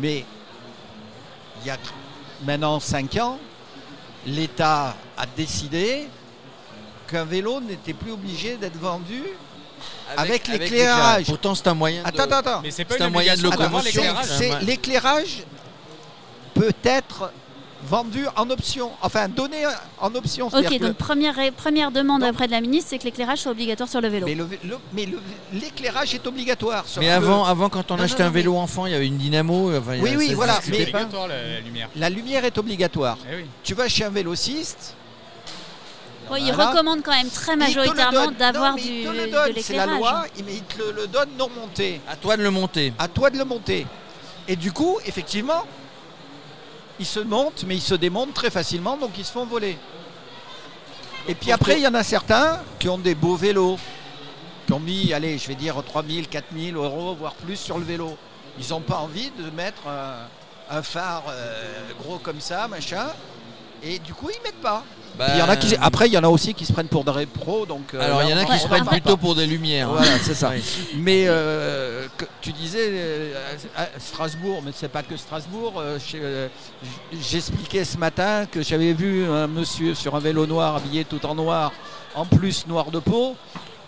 mais 0.00 0.24
il 1.62 1.66
y 1.66 1.70
a 1.70 1.76
maintenant 2.44 2.80
5 2.80 3.16
ans, 3.16 3.38
l'État 4.26 4.94
a 5.16 5.26
décidé 5.36 6.08
qu'un 7.08 7.24
vélo 7.24 7.60
n'était 7.60 7.92
plus 7.94 8.12
obligé 8.12 8.56
d'être 8.56 8.78
vendu. 8.78 9.22
Avec 10.16 10.46
l'éclairage. 10.48 11.26
Pourtant, 11.26 11.54
c'est 11.54 11.68
un 11.68 11.74
moyen. 11.74 12.02
de- 12.02 12.08
Attends, 12.08 12.22
attends, 12.24 12.36
attends. 12.36 12.60
Mais 12.62 12.70
c'est 12.70 12.84
pas 12.84 12.94
C'est 12.94 13.00
une 13.00 13.06
un 13.06 13.10
moyen 13.10 13.34
de 13.36 13.42
locomotion. 13.42 14.02
L'éclairage 14.62 15.44
peut 16.54 16.72
être 16.84 17.32
vendu 17.86 18.26
en 18.36 18.50
option, 18.50 18.90
enfin 19.02 19.28
donné 19.28 19.64
en 20.00 20.14
option. 20.14 20.48
Ok, 20.48 20.78
donc 20.78 20.94
première, 20.94 21.34
première 21.56 21.90
demande 21.90 22.22
Non. 22.22 22.28
auprès 22.30 22.46
de 22.46 22.52
la 22.52 22.60
ministre, 22.60 22.90
c'est 22.90 22.98
que 22.98 23.04
l'éclairage 23.04 23.38
soit 23.38 23.52
obligatoire 23.52 23.88
sur 23.88 24.00
le 24.00 24.08
vélo. 24.08 24.26
mais 24.26 24.34
le- 24.34 24.48
le- 24.64 24.78
mais 24.92 25.06
le- 25.06 25.18
l'éclairage 25.52 26.14
est 26.14 26.26
obligatoire. 26.26 26.84
sauf 26.86 27.02
Mais 27.02 27.10
avant, 27.10 27.44
avant, 27.44 27.68
quand 27.68 27.90
on 27.90 27.96
Non, 27.96 28.04
achetait 28.04 28.22
non, 28.22 28.28
un 28.28 28.32
vélo 28.32 28.56
enfant, 28.56 28.86
il 28.86 28.92
y 28.92 28.94
avait 28.94 29.06
une 29.06 29.16
dynamo. 29.18 29.76
Enfin, 29.76 29.98
Oui, 30.00 30.10
oui, 30.16 30.34
voilà, 30.34 30.60
mais- 30.68 30.76
C'est 30.76 30.90
pas. 30.90 30.98
obligatoire 30.98 31.28
la, 31.28 31.36
la 31.42 31.60
lumière. 31.60 31.88
la 31.96 32.10
lumière 32.10 32.44
est 32.44 32.58
obligatoire. 32.58 33.18
Eh 33.30 33.36
oui. 33.36 33.44
Tu 33.64 33.74
vas 33.74 33.88
chez 33.88 34.04
un 34.04 34.10
vélociste, 34.10 34.94
Oui, 36.30 36.40
il 36.46 36.52
recommande 36.52 37.02
quand 37.02 37.10
même 37.10 37.28
très 37.30 37.56
majoritairement 37.56 38.30
d'avoir 38.30 38.76
du, 38.76 39.02
donne, 39.02 39.16
c'est 39.16 39.30
la 39.30 39.48
l'éclairage. 39.86 39.98
loi, 39.98 40.24
mais 40.46 40.52
il 40.54 40.62
te 40.62 40.78
le, 40.78 40.92
le 40.92 41.06
donne 41.08 41.30
non 41.38 41.48
monté. 41.48 42.00
À 42.08 42.14
toi 42.14 42.36
de 42.36 42.42
le 42.42 42.50
monter. 42.50 42.92
À 42.98 43.08
toi 43.08 43.30
de 43.30 43.38
le 43.38 43.44
monter. 43.44 43.84
Et 44.46 44.54
du 44.54 44.70
coup, 44.70 44.98
effectivement, 45.06 45.64
ils 47.00 47.06
se 47.06 47.18
montent, 47.18 47.64
mais 47.66 47.76
ils 47.76 47.82
se 47.82 47.94
démontent 47.94 48.34
très 48.34 48.50
facilement, 48.50 48.96
donc 48.98 49.12
ils 49.18 49.24
se 49.24 49.32
font 49.32 49.46
voler. 49.46 49.78
Et 51.26 51.34
puis 51.34 51.50
après, 51.50 51.78
il 51.78 51.82
y 51.82 51.86
en 51.86 51.94
a 51.94 52.02
certains 52.02 52.60
qui 52.78 52.88
ont 52.90 52.98
des 52.98 53.14
beaux 53.14 53.36
vélos, 53.36 53.78
qui 54.66 54.72
ont 54.74 54.80
mis, 54.80 55.12
allez, 55.14 55.38
je 55.38 55.48
vais 55.48 55.54
dire 55.54 55.82
3000, 55.82 56.28
4000 56.28 56.76
euros, 56.76 57.14
voire 57.14 57.34
plus 57.34 57.56
sur 57.56 57.78
le 57.78 57.84
vélo. 57.84 58.16
Ils 58.58 58.68
n'ont 58.68 58.80
pas 58.82 58.98
envie 58.98 59.30
de 59.30 59.48
mettre 59.50 59.88
un, 59.88 60.76
un 60.76 60.82
phare 60.82 61.24
euh, 61.30 61.90
gros 61.98 62.18
comme 62.18 62.40
ça, 62.40 62.68
machin. 62.68 63.08
Et 63.82 63.98
du 63.98 64.12
coup, 64.12 64.28
ils 64.30 64.42
mettent 64.42 64.60
pas. 64.60 64.84
Bah, 65.18 65.26
Il 65.34 65.38
y 65.38 65.42
en 65.42 65.48
a 65.48 65.56
qui, 65.56 65.76
après, 65.80 66.06
il 66.08 66.12
y 66.12 66.18
en 66.18 66.24
a 66.24 66.28
aussi 66.28 66.54
qui 66.54 66.64
se 66.64 66.72
prennent 66.72 66.88
pour 66.88 67.04
des 67.04 67.26
pros. 67.26 67.66
Donc, 67.66 67.92
euh, 67.94 68.00
Alors, 68.00 68.22
il 68.22 68.30
y 68.30 68.34
en 68.34 68.38
a 68.38 68.44
qui 68.44 68.58
se 68.58 68.66
prennent 68.66 68.86
plutôt 68.86 69.16
pour 69.16 69.34
des 69.34 69.46
lumières. 69.46 69.90
Voilà, 69.90 70.18
c'est 70.22 70.34
ça. 70.34 70.50
Oui. 70.54 70.62
Mais 70.96 71.24
euh, 71.26 72.06
que- 72.16 72.24
tu 72.40 72.52
disais 72.52 72.88
euh, 72.90 73.34
à 73.76 73.86
Strasbourg, 73.98 74.62
mais 74.64 74.70
c'est 74.74 74.88
pas 74.88 75.02
que 75.02 75.16
Strasbourg. 75.16 75.74
euh, 75.78 75.98
euh, 76.14 76.48
J'expliquais 77.20 77.84
ce 77.84 77.98
matin 77.98 78.46
que 78.50 78.62
j'avais 78.62 78.92
vu 78.92 79.24
un 79.28 79.46
monsieur 79.46 79.94
sur 79.94 80.14
un 80.14 80.20
vélo 80.20 80.46
noir 80.46 80.76
habillé 80.76 81.04
tout 81.04 81.24
en 81.26 81.34
noir, 81.34 81.72
en 82.14 82.24
plus 82.24 82.66
noir 82.66 82.90
de 82.90 82.98
peau, 83.00 83.36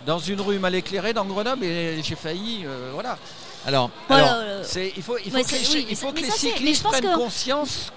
dans 0.07 0.19
une 0.19 0.41
rue 0.41 0.59
mal 0.59 0.75
éclairée 0.75 1.13
dans 1.13 1.25
Grenoble 1.25 1.65
et 1.65 2.03
j'ai 2.03 2.17
failli, 2.17 2.65
euh, 2.67 2.91
voilà. 2.93 3.17
Alors, 3.67 3.91
euh, 4.11 4.63
C'est- 4.65 4.93
il 4.97 5.03
faut, 5.03 5.17
il 5.25 5.31
faut 5.31 5.37
Ouais, 5.37 5.45
que 5.45 5.51
les, 5.53 5.59
oui, 5.75 5.87
il 5.91 5.97
faut 5.97 6.07
mais 6.09 6.21
que 6.21 6.27
les 6.27 6.31
ça, 6.31 6.37
c'est- 6.37 6.47
mais 6.47 6.53
je 6.53 6.57
cyclistes 6.57 6.83
prennent 6.85 7.13
conscience 7.15 7.93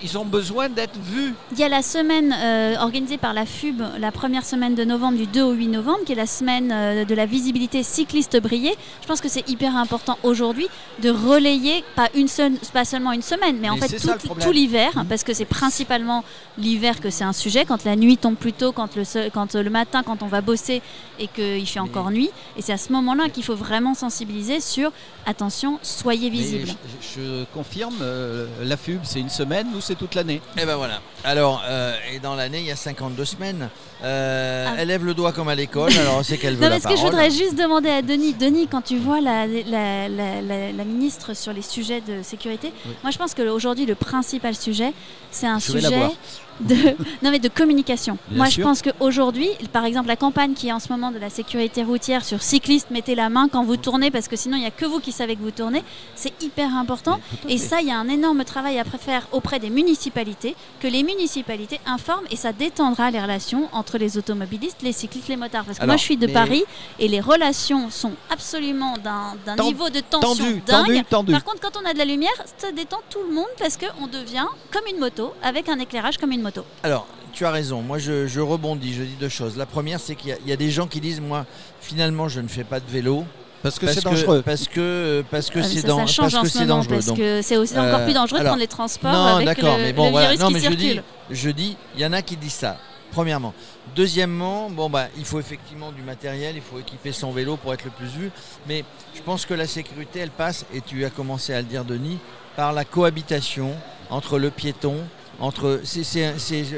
qu'ils 0.00 0.18
ont 0.18 0.24
besoin 0.24 0.68
d'être 0.68 0.98
vus. 0.98 1.34
Il 1.52 1.58
y 1.58 1.64
a 1.64 1.68
la 1.68 1.82
semaine 1.82 2.34
euh, 2.38 2.76
organisée 2.78 3.18
par 3.18 3.32
la 3.34 3.44
FUB, 3.46 3.82
la 3.98 4.10
première 4.12 4.44
semaine 4.44 4.74
de 4.74 4.84
novembre, 4.84 5.18
du 5.18 5.26
2 5.26 5.42
au 5.42 5.52
8 5.52 5.68
novembre, 5.68 6.00
qui 6.06 6.12
est 6.12 6.16
la 6.16 6.26
semaine 6.26 6.70
euh, 6.72 7.04
de 7.04 7.14
la 7.14 7.26
visibilité 7.26 7.82
cycliste 7.82 8.40
brillée. 8.40 8.74
Je 9.02 9.06
pense 9.06 9.20
que 9.20 9.28
c'est 9.28 9.48
hyper 9.48 9.76
important 9.76 10.18
aujourd'hui 10.22 10.68
de 11.02 11.10
relayer, 11.10 11.84
pas, 11.94 12.08
une 12.14 12.28
seule, 12.28 12.52
pas 12.72 12.84
seulement 12.84 13.12
une 13.12 13.22
semaine, 13.22 13.58
mais 13.60 13.68
en 13.70 13.76
Mais 13.76 13.88
fait 13.88 13.96
tout, 14.40 14.50
l'hiver, 14.52 14.90
parce 15.08 15.24
que 15.24 15.34
c'est 15.34 15.44
principalement 15.44 16.24
l'hiver 16.58 17.00
que 17.00 17.10
c'est 17.10 17.24
un 17.24 17.32
sujet, 17.32 17.64
quand 17.66 17.84
la 17.84 17.96
nuit 17.96 18.16
tombe 18.16 18.36
plus 18.36 18.52
tôt, 18.52 18.72
quand 18.72 18.96
le, 18.96 19.04
quand 19.30 19.54
le 19.54 19.70
matin, 19.70 20.02
quand 20.02 20.22
on 20.22 20.26
va 20.26 20.40
bosser 20.40 20.80
et 21.18 21.28
qu'il 21.28 21.66
fait 21.66 21.80
encore 21.80 22.10
nuit. 22.10 22.30
Et 22.56 22.62
c'est 22.62 22.72
à 22.72 22.78
ce 22.78 22.92
moment-là 22.92 23.28
qu'il 23.28 23.44
faut 23.44 23.54
vraiment 23.56 23.94
sensibiliser 23.94 24.60
sur, 24.60 24.90
attention, 25.26 25.78
soyez 25.82 26.30
visible. 26.30 26.68
je, 27.00 27.20
je 27.20 27.44
confirme, 27.54 27.94
euh, 28.02 28.46
la 28.62 28.76
FUB 28.76 29.00
c'est 29.04 29.20
une 29.20 29.28
semaine, 29.30 29.68
nous 29.72 29.80
c'est 29.80 29.94
toute 29.94 30.14
l'année. 30.14 30.40
et 30.60 30.64
ben 30.66 30.76
voilà. 30.76 31.00
Alors, 31.24 31.62
euh, 31.68 31.94
et 32.12 32.18
dans 32.18 32.34
l'année, 32.34 32.58
il 32.60 32.66
y 32.66 32.72
a 32.72 32.76
52 32.76 33.24
semaines. 33.24 33.68
Euh, 34.02 34.66
Ah. 34.68 34.74
Elle 34.78 34.88
lève 34.88 35.04
le 35.04 35.14
doigt 35.14 35.32
comme 35.32 35.48
à 35.48 35.54
l'école, 35.54 35.92
alors 35.96 36.24
c'est 36.24 36.36
qu'elle 36.36 36.54
veut 36.54 36.62
Non, 36.62 36.68
la 36.70 36.74
mais 36.76 36.80
ce 36.80 36.88
que 36.88 36.96
je 36.96 37.02
voudrais 37.02 37.30
juste 37.30 37.54
demander 37.56 37.88
à 37.90 38.02
Denis, 38.02 38.34
Denis, 38.34 38.66
quand 38.66 38.82
tu 38.82 38.98
vois 38.98 39.20
la, 39.20 39.46
la, 39.46 40.08
la- 40.08 40.40
la- 40.42 40.72
la 40.72 40.84
ministre 40.84 41.34
sur 41.34 41.52
les 41.52 41.62
sujets 41.62 42.00
de 42.00 42.22
sécurité, 42.24 42.72
Oui. 42.84 42.92
moi 43.04 43.12
je 43.12 43.18
pense 43.18 43.32
qu'aujourd'hui 43.34 43.86
le 43.86 43.94
principal 43.94 44.56
sujet, 44.56 44.92
c'est 45.30 45.46
un 45.46 45.60
Je 45.60 45.72
vais 45.72 45.80
la 45.82 45.88
sujet 45.88 45.98
voir. 46.00 46.12
De, 46.60 46.74
non, 47.22 47.30
mais 47.30 47.38
de 47.38 47.48
communication. 47.48 48.18
Bien 48.28 48.38
moi 48.38 48.46
sûr. 48.46 48.62
je 48.62 48.68
pense 48.68 48.82
qu'aujourd'hui, 48.82 49.48
par 49.72 49.84
exemple, 49.84 50.08
la 50.08 50.16
campagne 50.16 50.54
qui 50.54 50.68
est 50.68 50.72
en 50.72 50.80
ce 50.80 50.88
moment 50.90 51.10
de 51.10 51.18
la 51.18 51.30
sécurité 51.30 51.82
routière 51.82 52.24
sur 52.24 52.42
cyclistes, 52.42 52.90
mettez 52.90 53.14
la 53.14 53.28
main 53.28 53.48
quand 53.50 53.64
vous 53.64 53.76
tournez, 53.76 54.10
parce 54.10 54.28
que 54.28 54.36
sinon 54.36 54.56
il 54.56 54.60
n'y 54.60 54.66
a 54.66 54.70
que 54.70 54.84
vous 54.84 55.00
qui 55.00 55.12
savez 55.12 55.36
que 55.36 55.42
vous 55.42 55.50
tournez, 55.50 55.82
c'est 56.14 56.42
hyper 56.42 56.74
important. 56.76 57.20
Et 57.48 57.58
ça, 57.58 57.80
il 57.80 57.88
y 57.88 57.90
a 57.90 57.98
un 57.98 58.08
énorme 58.08 58.44
travail 58.44 58.78
à 58.78 58.84
faire 58.84 59.26
auprès 59.32 59.58
des 59.58 59.70
municipalités, 59.70 60.54
que 60.80 60.86
les 60.86 61.02
municipalités 61.02 61.80
informent 61.86 62.26
et 62.30 62.36
ça 62.36 62.52
détendra 62.52 63.10
les 63.10 63.20
relations 63.20 63.68
entre 63.72 63.98
les 63.98 64.18
automobilistes, 64.18 64.82
les 64.82 64.92
cyclistes, 64.92 65.28
les 65.28 65.36
motards. 65.36 65.64
Parce 65.64 65.78
que 65.78 65.82
Alors, 65.82 65.94
moi, 65.94 65.96
je 65.98 66.04
suis 66.04 66.16
de 66.16 66.26
Paris 66.26 66.64
et 66.98 67.08
les 67.08 67.20
relations 67.20 67.90
sont 67.90 68.12
absolument 68.30 68.96
d'un 68.98 69.56
niveau 69.64 69.90
de 69.90 70.00
tension 70.00 70.22
Tendu, 70.44 70.62
dingue. 70.66 70.86
tendu, 70.86 71.04
tendu. 71.04 71.32
Par 71.32 71.44
contre, 71.44 71.60
quand 71.60 71.80
on 71.82 71.88
a 71.88 71.92
de 71.92 71.98
la 71.98 72.04
lumière, 72.04 72.30
ça 72.58 72.70
détend 72.72 73.00
tout 73.10 73.20
le 73.28 73.34
monde 73.34 73.46
parce 73.58 73.76
qu'on 73.76 74.06
devient 74.06 74.46
comme 74.70 74.82
une 74.92 74.98
moto, 74.98 75.32
avec 75.42 75.68
un 75.68 75.78
éclairage 75.78 76.18
comme 76.18 76.32
une 76.32 76.41
moto. 76.42 76.64
Alors, 76.82 77.06
tu 77.32 77.46
as 77.46 77.50
raison. 77.50 77.80
Moi, 77.82 77.98
je, 77.98 78.26
je 78.26 78.40
rebondis. 78.40 78.92
Je 78.94 79.02
dis 79.02 79.16
deux 79.18 79.28
choses. 79.30 79.56
La 79.56 79.64
première, 79.66 80.00
c'est 80.00 80.14
qu'il 80.14 80.30
y 80.30 80.32
a- 80.32 80.38
il 80.44 80.48
y, 80.48 80.52
a 80.52 80.56
des 80.56 80.70
gens 80.70 80.86
qui 80.86 81.00
disent, 81.00 81.20
moi, 81.20 81.46
finalement, 81.80 82.28
je 82.28 82.40
ne 82.40 82.48
fais 82.48 82.64
pas 82.64 82.78
de 82.80 82.90
vélo 82.90 83.24
Parce 83.62 83.78
que 83.78 83.86
c'est 83.86 84.02
dangereux. 84.04 84.42
Parce 84.44 84.66
que 84.68 85.24
parce 85.30 85.48
que 85.48 85.60
Ah, 85.60 85.62
c'est 85.62 85.80
ça, 85.80 85.86
dan- 85.88 86.00
ça 86.00 86.06
change 86.06 86.32
parce 86.32 86.34
en 86.34 86.42
que 86.42 86.48
ce 86.48 86.58
c'est 86.58 86.64
moment 86.66 86.76
dangereux. 86.78 86.94
parce 86.96 87.06
Donc, 87.06 87.16
que 87.18 87.40
c'est 87.42 87.56
aussi 87.56 87.76
euh, 87.76 87.88
encore 87.88 88.04
plus 88.04 88.12
dangereux 88.12 88.38
de 88.38 88.40
alors, 88.40 88.50
prendre 88.50 88.60
les 88.60 88.66
transports 88.66 89.12
non, 89.12 89.36
avec 89.36 89.46
d'accord, 89.46 89.78
le, 89.78 89.82
mais 89.84 89.92
bon, 89.92 90.06
le 90.06 90.10
voilà. 90.10 90.26
virus 90.32 90.40
Non, 90.40 90.48
qui 90.48 90.52
mais 90.54 90.58
je 90.60 90.68
circule. 90.68 90.78
dis, 90.78 91.00
je 91.30 91.50
dis, 91.50 91.76
il 91.94 92.00
y 92.00 92.06
en 92.06 92.12
a 92.12 92.22
qui 92.22 92.36
disent 92.36 92.52
ça. 92.54 92.76
Premièrement. 93.12 93.54
Deuxièmement, 93.94 94.70
bon 94.70 94.88
bah, 94.90 95.06
il 95.18 95.24
faut 95.24 95.38
effectivement 95.38 95.92
du 95.92 96.02
matériel, 96.02 96.56
il 96.56 96.62
faut 96.62 96.78
équiper 96.78 97.12
son 97.12 97.30
vélo 97.30 97.56
pour 97.56 97.72
être 97.74 97.84
le 97.84 97.90
plus 97.90 98.06
vu. 98.08 98.30
Mais 98.66 98.84
je 99.14 99.20
pense 99.22 99.44
que 99.46 99.54
la 99.54 99.66
sécurité, 99.66 100.18
elle 100.20 100.30
passe, 100.30 100.64
et 100.74 100.80
tu 100.80 101.04
as 101.04 101.10
commencé 101.10 101.52
à 101.54 101.58
le 101.60 101.66
dire, 101.66 101.84
Denis, 101.84 102.18
par 102.56 102.72
la 102.72 102.84
cohabitation 102.84 103.72
entre 104.10 104.38
le 104.38 104.50
piéton. 104.50 104.96
Entre, 105.42 105.80
c'est, 105.82 106.04
c'est, 106.04 106.34
c'est- 106.38 106.64
je- 106.64 106.76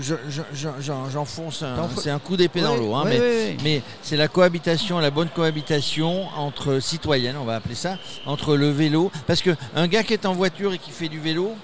je- 0.00 0.14
je- 0.30 0.42
je- 0.54 0.68
j'en- 0.80 1.10
j'enfonce, 1.10 1.62
un, 1.64 1.74
c'est 2.00 2.10
un 2.10 2.20
coup 2.20 2.36
d'épée 2.36 2.60
dans 2.60 2.76
l'eau, 2.76 2.94
hein, 2.94 3.02
ouais, 3.04 3.10
mais 3.10 3.18
ouais, 3.20 3.26
ouais. 3.26 3.56
mais 3.64 3.82
c'est 4.00 4.16
la 4.16 4.28
cohabitation, 4.28 5.00
la 5.00 5.10
bonne 5.10 5.28
cohabitation 5.28 6.28
entre 6.36 6.78
citoyennes, 6.78 7.36
on 7.36 7.44
va 7.44 7.56
appeler 7.56 7.74
ça, 7.74 7.98
entre 8.24 8.56
le 8.56 8.70
vélo. 8.70 9.10
Parce 9.26 9.42
que 9.42 9.50
un 9.74 9.88
gars 9.88 10.04
qui 10.04 10.12
est 10.12 10.24
en 10.24 10.34
voiture 10.34 10.72
et 10.72 10.78
qui 10.78 10.92
fait 10.92 11.08
du 11.08 11.18
vélo, 11.18 11.56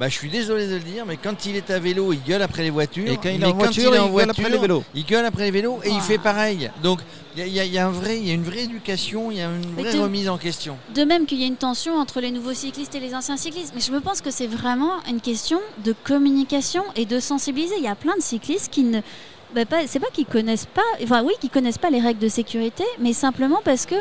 bah, 0.00 0.08
je 0.08 0.14
suis 0.14 0.30
désolé 0.30 0.66
de 0.66 0.72
le 0.74 0.80
dire, 0.80 1.04
mais 1.06 1.16
quand 1.18 1.44
il 1.46 1.54
est 1.56 1.70
à 1.70 1.78
vélo, 1.78 2.12
il 2.14 2.22
gueule 2.22 2.40
après 2.42 2.62
les 2.62 2.70
voitures. 2.70 3.06
Et 3.06 3.16
quand 3.18 3.28
il 3.28 3.42
est 3.42 3.44
en 3.46 3.52
voiture, 3.52 3.92
il 3.92 3.94
est 3.94 3.98
il 3.98 4.00
en 4.00 4.08
gueule 4.08 4.30
après 4.30 4.48
les 4.48 4.58
vélos. 4.58 4.82
il 4.94 5.04
gueule 5.04 5.24
après 5.26 5.44
les 5.44 5.50
vélos 5.50 5.78
et 5.84 5.90
il 5.90 5.98
Ah. 5.98 6.00
fait 6.00 6.16
pareil. 6.18 6.70
Donc 6.82 7.00
il 7.36 7.46
y 7.46 7.60
a, 7.60 7.64
y 7.64 7.68
y 7.68 7.78
un 7.78 7.90
vrai, 7.90 8.16
il 8.18 8.26
y 8.26 8.30
a 8.30 8.34
une 8.34 8.42
vraie 8.42 8.64
éducation, 8.64 9.30
il 9.30 9.36
y 9.36 9.40
a 9.42 9.44
une 9.50 9.74
vraie 9.80 9.92
de- 9.92 10.00
remise 10.00 10.28
en 10.30 10.38
question. 10.38 10.76
De 10.94 11.04
même 11.04 11.26
qu'il 11.26 11.38
y 11.38 11.44
a 11.44 11.46
une 11.46 11.56
tension 11.56 11.94
entre 11.96 12.20
les 12.20 12.30
nouveaux 12.30 12.54
cyclistes 12.54 12.94
et 12.94 13.00
les 13.00 13.14
anciens 13.14 13.36
cyclistes. 13.36 13.72
Mais 13.74 13.80
je 13.82 13.92
me 13.92 14.00
pense 14.00 14.20
que 14.22 14.30
c'est 14.30 14.46
vraiment 14.48 15.02
une 15.08 15.20
question 15.20 15.60
de 15.84 15.94
communication 16.04 16.82
et 16.96 17.04
de 17.04 17.20
sensibiliser. 17.20 17.74
Il 17.78 17.84
y 17.84 17.88
a 17.88 17.94
plein 17.94 18.16
de 18.16 18.22
cyclistes 18.22 18.70
qui 18.72 18.82
ne. 18.84 19.00
Bah, 19.54 19.64
pas- 19.66 19.86
c'est 19.86 20.00
pas 20.00 20.10
qu'ils 20.12 20.26
connaissent 20.26 20.66
pas. 20.66 20.82
Enfin, 21.02 21.22
oui, 21.24 21.32
qu'ils 21.40 21.50
connaissent 21.50 21.78
pas 21.78 21.90
les 21.90 22.00
règles 22.00 22.20
de 22.20 22.28
sécurité, 22.28 22.84
mais 22.98 23.12
simplement 23.12 23.60
parce 23.64 23.86
que. 23.86 23.96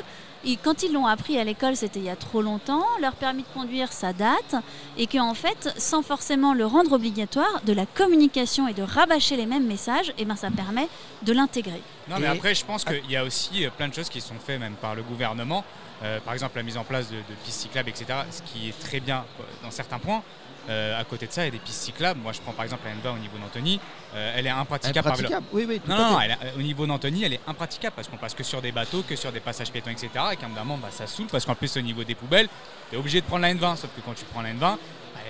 ils- 0.46 0.58
quand 0.58 0.84
ils 0.84 0.94
l'ont 0.94 1.06
appris 1.06 1.38
à 1.38 1.44
l'école, 1.44 1.76
c'était 1.76 2.00
il 2.00 2.06
y 2.06 2.10
a 2.10 2.16
trop 2.16 2.42
longtemps, 2.42 2.86
leur 3.02 3.12
permis 3.14 3.42
de 3.44 3.48
conduire, 3.54 3.92
ça 3.92 4.14
date, 4.14 4.56
et 4.98 5.06
qu'en 5.06 5.34
fait, 5.34 5.74
sans 5.78 6.02
forcément 6.02 6.54
le 6.54 6.66
rendre 6.66 6.94
obligatoire, 6.94 7.60
de 7.66 7.74
la 7.74 7.86
communication 7.86 8.66
et 8.70 8.74
de 8.74 8.82
rabâcher 8.82 9.36
les 9.36 9.46
mêmes 9.46 9.68
messages, 9.68 10.14
et 10.18 10.24
ben, 10.24 10.38
ça 10.38 10.50
permet 10.50 10.88
de 11.24 11.34
l'intégrer. 11.34 11.82
Non, 12.10 12.16
mais 12.20 12.28
Et- 12.28 12.30
après, 12.30 12.56
je 12.56 12.64
pense 12.64 12.86
qu'il 12.86 13.12
y 13.12 13.18
a 13.18 13.26
aussi 13.26 13.66
euh, 13.66 13.70
plein 13.70 13.90
de 13.90 13.94
choses 13.94 14.08
qui 14.08 14.22
sont 14.22 14.36
faites 14.46 14.62
même 14.62 14.76
par 14.76 14.96
le 14.96 15.04
gouvernement. 15.04 15.66
Euh, 16.04 16.20
par 16.24 16.34
exemple, 16.34 16.56
la 16.56 16.64
mise 16.64 16.78
en 16.78 16.86
place 16.86 17.10
de, 17.10 17.18
de 17.18 17.36
pistes 17.44 17.60
cyclables, 17.60 17.90
etc., 17.90 18.06
ce 18.32 18.42
qui 18.44 18.70
est 18.70 18.80
très 18.80 19.02
bien 19.02 19.26
euh, 19.42 19.44
dans 19.62 19.72
certains 19.72 20.00
points. 20.00 20.24
Euh, 20.70 21.00
à 21.00 21.04
côté 21.04 21.26
de 21.26 21.32
ça, 21.32 21.42
il 21.42 21.46
y 21.46 21.48
a 21.48 21.52
des 21.52 21.58
pistes 21.58 21.82
cyclables. 21.82 22.20
Moi, 22.20 22.32
je 22.32 22.40
prends 22.42 22.52
par 22.54 22.64
exemple 22.64 22.84
la 22.86 22.92
N20 23.12 23.16
au 23.16 23.20
niveau 23.20 23.38
d'Antony. 23.40 23.80
Euh, 24.14 24.34
elle 24.38 24.46
est 24.46 24.52
impraticable, 24.52 25.04
par. 25.04 25.14
Impraticable. 25.14 25.46
Oui, 25.52 25.66
oui, 25.68 25.80
tout 25.84 25.90
Non, 25.90 25.98
non, 26.12 26.20
elle 26.22 26.32
est- 26.32 26.54
au 26.58 26.62
niveau 26.62 26.86
d'Antony, 26.86 27.24
elle 27.24 27.34
est 27.34 27.40
impraticable 27.48 27.94
parce 27.96 28.08
qu'on 28.08 28.18
passe 28.18 28.34
que 28.36 28.44
sur 28.44 28.62
des 28.62 28.72
bateaux, 28.72 29.02
que 29.02 29.16
sur 29.16 29.32
des 29.32 29.40
passages 29.40 29.72
piétons, 29.72 29.90
etc. 29.90 30.10
Et 30.32 30.36
qu'à 30.36 30.46
un 30.46 30.50
moment, 30.50 30.78
bah, 30.78 30.90
ça 30.92 31.08
saoule 31.08 31.28
parce 31.32 31.46
qu'en 31.46 31.56
plus, 31.56 31.76
au 31.78 31.82
niveau 31.82 32.04
des 32.04 32.16
poubelles, 32.16 32.48
tu 32.90 32.96
es 32.96 33.00
obligé 33.00 33.22
de 33.22 33.26
prendre 33.26 33.42
la 33.42 33.50
N20. 33.54 33.76
Sauf 33.78 33.90
que 33.96 34.02
quand 34.06 34.14
tu 34.14 34.26
prends 34.26 34.42
la 34.44 34.52
N20, 34.54 34.78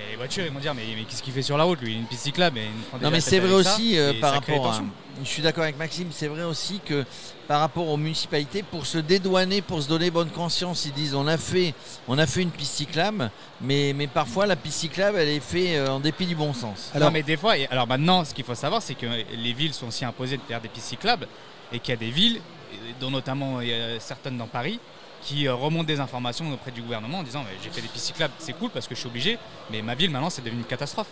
bah, 0.00 0.06
les 0.10 0.16
voitures, 0.16 0.44
ils 0.44 0.52
vont 0.52 0.60
dire 0.60 0.74
Mais, 0.74 0.82
mais 0.96 1.04
qu'est-ce 1.04 1.22
qu'il 1.22 1.32
fait 1.32 1.42
sur 1.42 1.56
la 1.56 1.64
route 1.64 1.80
Lui, 1.80 1.92
il 1.92 1.96
a 1.96 1.98
une 2.00 2.06
piste 2.06 2.22
cyclable. 2.22 2.58
Et 2.58 2.64
il 2.64 2.70
nous 2.70 2.82
prend 2.88 2.98
Non 2.98 3.10
mais 3.10 3.16
la 3.18 3.20
c'est 3.20 3.38
vrai 3.38 3.62
ça, 3.62 3.74
aussi 3.74 3.98
euh, 3.98 4.12
et 4.12 4.20
par 4.20 4.32
rapport 4.32 4.72
à... 4.72 4.82
Je 5.22 5.28
suis 5.28 5.42
d'accord 5.42 5.64
avec 5.64 5.76
Maxime, 5.76 6.08
c'est 6.12 6.28
vrai 6.28 6.44
aussi 6.44 6.80
que 6.82 7.04
par 7.46 7.60
rapport 7.60 7.86
aux 7.88 7.98
municipalités, 7.98 8.62
pour 8.62 8.86
se 8.86 8.96
dédouaner, 8.96 9.60
pour 9.60 9.82
se 9.82 9.88
donner 9.88 10.10
bonne 10.10 10.30
conscience, 10.30 10.86
ils 10.86 10.92
disent 10.92 11.14
on 11.14 11.26
a 11.26 11.36
fait, 11.36 11.74
on 12.08 12.16
a 12.16 12.26
fait 12.26 12.40
une 12.40 12.50
piste 12.50 12.74
cyclable, 12.76 13.30
mais, 13.60 13.92
mais 13.94 14.06
parfois 14.06 14.46
la 14.46 14.56
piste 14.56 14.78
cyclable 14.78 15.18
elle 15.18 15.28
est 15.28 15.40
faite 15.40 15.76
euh, 15.76 15.88
en 15.88 16.00
dépit 16.00 16.24
du 16.24 16.34
bon 16.34 16.54
sens. 16.54 16.90
Alors- 16.94 17.08
non, 17.08 17.12
mais 17.12 17.22
des 17.22 17.36
fois, 17.36 17.58
et 17.58 17.66
alors 17.70 17.86
maintenant, 17.86 18.24
ce 18.24 18.32
qu'il 18.32 18.44
faut 18.44 18.54
savoir, 18.54 18.80
c'est 18.80 18.94
que 18.94 19.06
les 19.06 19.52
villes 19.52 19.74
sont 19.74 19.88
aussi 19.88 20.06
imposées 20.06 20.38
de 20.38 20.42
faire 20.42 20.60
des 20.60 20.68
pistes 20.68 20.86
cyclables 20.86 21.28
et 21.70 21.78
qu'il 21.80 21.90
y 21.92 21.96
a 21.96 22.00
des 22.00 22.10
villes, 22.10 22.40
et 22.72 22.94
dont 22.98 23.10
notamment 23.10 23.58
certaines 23.98 24.38
dans 24.38 24.46
Paris, 24.46 24.80
qui 25.22 25.46
euh, 25.46 25.54
remontent 25.54 25.84
des 25.84 26.00
informations 26.00 26.52
auprès 26.52 26.70
du 26.70 26.82
gouvernement 26.82 27.18
en 27.18 27.22
disant 27.22 27.42
Mais 27.44 27.56
j'ai 27.62 27.70
fait 27.70 27.80
des 27.80 27.88
pistes 27.88 28.06
cyclables, 28.06 28.34
c'est 28.38 28.52
cool 28.52 28.70
parce 28.70 28.86
que 28.86 28.94
je 28.94 29.00
suis 29.00 29.08
obligé, 29.08 29.38
mais 29.70 29.82
ma 29.82 29.94
ville 29.94 30.10
maintenant 30.10 30.30
c'est 30.30 30.42
devenu 30.42 30.60
une 30.60 30.66
catastrophe. 30.66 31.08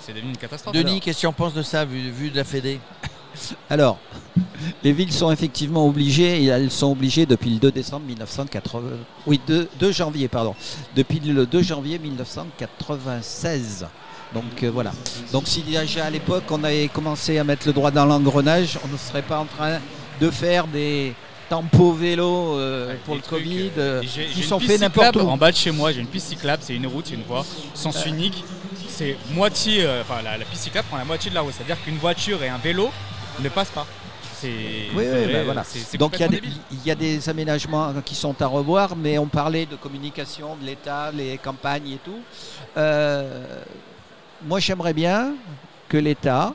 C'est 0.00 0.12
devenu 0.12 0.30
une 0.30 0.36
catastrophe. 0.36 0.74
Denis, 0.74 1.00
qu'est-ce 1.00 1.18
que 1.18 1.20
tu 1.22 1.26
en 1.26 1.32
penses 1.32 1.54
de 1.54 1.62
ça 1.62 1.84
vu, 1.84 2.10
vu 2.10 2.30
de 2.30 2.36
la 2.36 2.44
Fédé 2.44 2.80
Alors, 3.70 3.98
les 4.82 4.92
villes 4.92 5.12
sont 5.12 5.30
effectivement 5.30 5.86
obligées, 5.86 6.42
et 6.42 6.46
elles 6.46 6.70
sont 6.70 6.90
obligées 6.92 7.26
depuis 7.26 7.50
le 7.50 7.58
2 7.58 7.70
décembre 7.70 8.06
1980. 8.06 8.88
Oui, 9.26 9.40
2, 9.46 9.68
2 9.78 9.92
janvier, 9.92 10.28
pardon. 10.28 10.54
Depuis 10.96 11.20
le 11.20 11.46
2 11.46 11.62
janvier 11.62 11.98
1996. 11.98 13.86
Donc 14.34 14.62
euh, 14.62 14.70
voilà. 14.70 14.92
Donc 15.32 15.46
si 15.46 15.62
déjà 15.62 16.04
à 16.04 16.10
l'époque 16.10 16.44
on 16.50 16.62
avait 16.62 16.88
commencé 16.88 17.38
à 17.38 17.44
mettre 17.44 17.66
le 17.66 17.72
droit 17.72 17.90
dans 17.90 18.04
l'engrenage, 18.04 18.78
on 18.84 18.88
ne 18.88 18.98
serait 18.98 19.22
pas 19.22 19.38
en 19.38 19.46
train 19.46 19.78
de 20.20 20.30
faire 20.30 20.66
des 20.66 21.14
tempos 21.48 21.92
vélo 21.92 22.54
euh, 22.54 22.88
Ouais, 22.88 22.98
pour 23.04 23.14
le 23.14 23.20
trucs, 23.20 23.42
Covid 23.42 23.70
euh, 23.78 23.98
euh, 23.98 24.00
qui 24.00 24.08
j'ai 24.08 24.24
une 24.36 24.42
sont 24.42 24.60
faits 24.60 24.80
n'importe 24.80 25.16
où. 25.16 25.20
En 25.20 25.36
bas 25.36 25.50
de 25.50 25.56
chez 25.56 25.70
moi, 25.70 25.92
j'ai 25.92 26.00
une 26.00 26.06
piste 26.06 26.28
cyclable, 26.28 26.62
c'est 26.64 26.74
une 26.74 26.86
route, 26.86 27.06
c'est 27.08 27.14
une 27.14 27.22
voie, 27.22 27.44
sens 27.74 28.04
unique. 28.06 28.44
C'est 28.88 29.16
moitié, 29.32 29.84
euh, 29.84 30.02
enfin 30.02 30.22
la, 30.22 30.36
la 30.36 30.44
piste 30.44 30.64
cyclable 30.64 30.88
prend 30.88 30.98
la 30.98 31.04
moitié 31.04 31.30
de 31.30 31.34
la 31.34 31.42
route, 31.42 31.52
c'est-à-dire 31.56 31.82
qu'une 31.84 31.98
voiture 31.98 32.42
et 32.42 32.48
un 32.48 32.58
vélo 32.58 32.90
ne 33.40 33.48
passent 33.48 33.70
pas. 33.70 33.86
Oui, 34.42 34.50
oui, 34.94 35.04
ben 35.32 35.44
voilà. 35.44 35.64
Donc 35.98 36.14
il 36.16 36.20
y, 36.20 36.24
a 36.24 36.28
des, 36.28 36.36
débile. 36.36 36.52
il 36.70 36.86
y 36.86 36.90
a 36.90 36.94
des 36.94 37.28
aménagements 37.28 37.92
qui 38.04 38.14
sont 38.14 38.40
à 38.40 38.46
revoir, 38.46 38.94
mais 38.94 39.18
on 39.18 39.26
parlait 39.26 39.66
de 39.66 39.76
communication 39.76 40.56
de 40.56 40.64
l'État, 40.66 41.10
les 41.12 41.38
campagnes 41.38 41.88
et 41.92 41.98
tout. 42.04 42.20
Euh, 42.76 43.62
moi 44.46 44.60
j'aimerais 44.60 44.92
bien 44.92 45.34
que 45.88 45.96
l'État, 45.96 46.54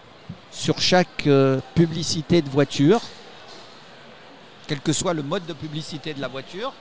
sur 0.51 0.79
chaque 0.79 1.27
euh, 1.27 1.59
publicité 1.75 2.41
de 2.41 2.49
voiture, 2.49 3.01
quel 4.67 4.79
que 4.79 4.93
soit 4.93 5.13
le 5.13 5.23
mode 5.23 5.45
de 5.45 5.53
publicité 5.53 6.13
de 6.13 6.21
la 6.21 6.27
voiture, 6.27 6.73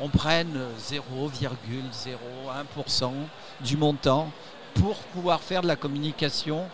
on 0.00 0.08
prenne 0.08 0.56
euh, 0.56 0.70
0,01% 0.90 3.10
du 3.60 3.76
montant 3.76 4.30
pour 4.74 4.96
pouvoir 4.96 5.40
faire 5.40 5.62
de 5.62 5.68
la 5.68 5.76
communication 5.76 6.64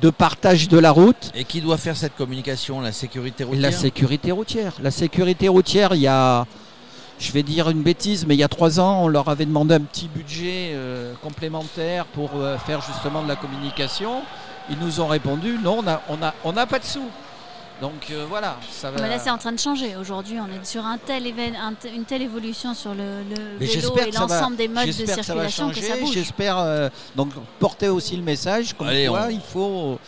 de 0.00 0.10
partage 0.10 0.68
de 0.68 0.78
la 0.78 0.92
route 0.92 1.30
Et 1.34 1.44
qui 1.44 1.60
doit 1.60 1.76
faire 1.76 1.96
cette 1.96 2.16
communication? 2.16 2.80
La 2.80 2.92
sécurité 2.92 3.44
routière? 3.44 3.62
La 3.62 3.72
sécurité 3.72 4.32
routière. 4.32 4.72
La 4.82 4.90
sécurité 4.90 5.48
routière, 5.48 5.94
il 5.94 6.00
y 6.00 6.06
a, 6.06 6.46
je 7.18 7.32
vais 7.32 7.42
dire 7.42 7.68
une 7.68 7.82
bêtise, 7.82 8.26
mais 8.26 8.34
il 8.34 8.38
y 8.38 8.44
a 8.44 8.48
trois 8.48 8.80
ans, 8.80 9.04
on 9.04 9.08
leur 9.08 9.28
avait 9.28 9.44
demandé 9.44 9.74
un 9.74 9.80
petit 9.80 10.08
budget 10.08 10.70
euh, 10.72 11.12
complémentaire 11.22 12.06
pour 12.06 12.30
euh, 12.36 12.56
faire 12.58 12.80
justement 12.80 13.22
de 13.22 13.28
la 13.28 13.36
communication. 13.36 14.22
Ils 14.70 14.78
nous 14.78 15.00
ont 15.00 15.08
répondu 15.08 15.58
non, 15.62 15.80
on 15.80 15.82
n'a 15.82 16.00
on 16.08 16.22
a, 16.22 16.34
on 16.44 16.56
a 16.56 16.66
pas 16.66 16.78
de 16.78 16.84
sous. 16.84 17.10
Donc 17.80 18.06
euh, 18.10 18.24
voilà, 18.28 18.56
ça 18.70 18.90
va. 18.90 19.00
Mais 19.02 19.08
là, 19.08 19.18
c'est 19.18 19.30
en 19.30 19.38
train 19.38 19.52
de 19.52 19.58
changer. 19.58 19.96
Aujourd'hui, 19.96 20.38
on 20.38 20.46
est 20.46 20.64
sur 20.64 20.84
un 20.84 20.96
tel 20.98 21.26
un 21.26 21.74
une 21.94 22.04
telle 22.04 22.22
évolution 22.22 22.72
sur 22.72 22.94
le, 22.94 23.24
vélo 23.58 23.96
et 23.98 24.12
ça 24.12 24.26
va- 24.26 24.34
l'ensemble 24.36 24.56
des 24.56 24.68
modes 24.68 24.86
de 24.86 24.92
J'espère 24.92 25.16
que 25.16 25.22
ça 25.22 25.34
va 25.34 25.48
circulation 25.48 25.70
que, 25.70 25.80
ça 25.94 25.96
bouge. 26.00 26.12
J'espère 26.14 26.58
euh, 26.58 26.88
donc 27.16 27.30
porter 27.58 27.88
aussi 27.88 28.16
le 28.16 28.22
message 28.22 28.74
comme 28.74 28.88
Allez, 28.88 29.06
quoi 29.08 29.24
on- 29.26 29.30
il 29.30 29.40
faut 29.40 29.98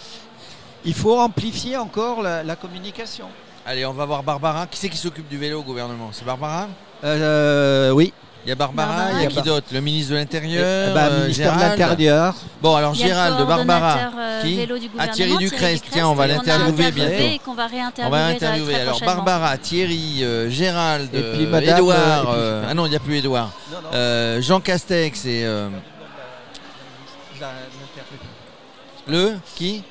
il 0.84 0.94
faut 0.94 1.18
amplifier 1.18 1.76
encore 1.76 2.22
la, 2.22 2.44
la 2.44 2.54
communication. 2.56 3.26
Allez, 3.66 3.84
on 3.84 3.92
va 3.92 4.04
voir 4.06 4.22
Barbara. 4.22 4.68
Qui 4.68 4.78
c'est 4.78 4.88
qui 4.88 4.96
s'occupe 4.96 5.28
du 5.28 5.36
vélo 5.36 5.58
au 5.58 5.64
gouvernement? 5.64 6.10
C'est 6.12 6.24
Barbara? 6.24 6.68
Euh, 7.02 7.90
oui, 7.90 8.12
Il 8.46 8.50
y 8.50 8.52
a 8.52 8.54
Barbara, 8.54 9.08
il 9.14 9.22
y 9.22 9.26
a 9.26 9.28
qui 9.28 9.42
d'autre? 9.42 9.66
Le 9.72 9.80
ministre 9.80 10.12
de 10.12 10.16
Eh 10.16 10.20
l'Intérieur 10.20 10.94
ben, 10.94 11.00
euh, 11.10 11.22
ministère 11.22 11.52
de 11.52 11.58
Gérald 11.58 11.80
l'Intérieur. 11.80 12.34
Bon, 12.62 12.76
alors 12.76 12.94
Gérald, 12.94 13.44
Barbara. 13.44 13.98
euh, 14.16 14.42
Qui 14.42 14.56
vélo 14.56 14.78
du 14.78 14.88
Ah, 14.96 15.08
Thierry 15.08 15.36
Ducrest. 15.38 15.84
Tiens, 15.90 16.06
on 16.08 16.14
va 16.14 16.28
l'interviewer 16.28 16.92
bientôt. 16.92 17.12
Et 17.12 17.40
qu'on 17.44 17.54
va 17.54 17.66
On 17.66 17.68
réinterviewer 17.74 18.10
va 18.18 18.24
très- 18.26 18.34
interviewer. 18.46 18.74
Alors. 18.76 19.00
Barbara, 19.00 19.58
Thierry, 19.58 20.18
euh, 20.22 20.48
Gérald, 20.48 21.12
Et 21.12 21.22
puis 21.22 21.46
Madame, 21.46 21.76
Édouard. 21.78 22.30
euh, 22.30 22.58
et 22.58 22.60
puis- 22.62 22.68
ah 22.70 22.74
non, 22.74 22.86
il 22.86 22.90
n'y 22.90 22.96
a 22.96 23.00
plus 23.00 23.16
Édouard. 23.16 23.50
Euh, 23.92 24.40
Jean 24.40 24.60
Castex 24.60 25.24
et 25.24 25.42
euh, 25.44 25.68
le 29.08 29.34
qui? 29.56 29.82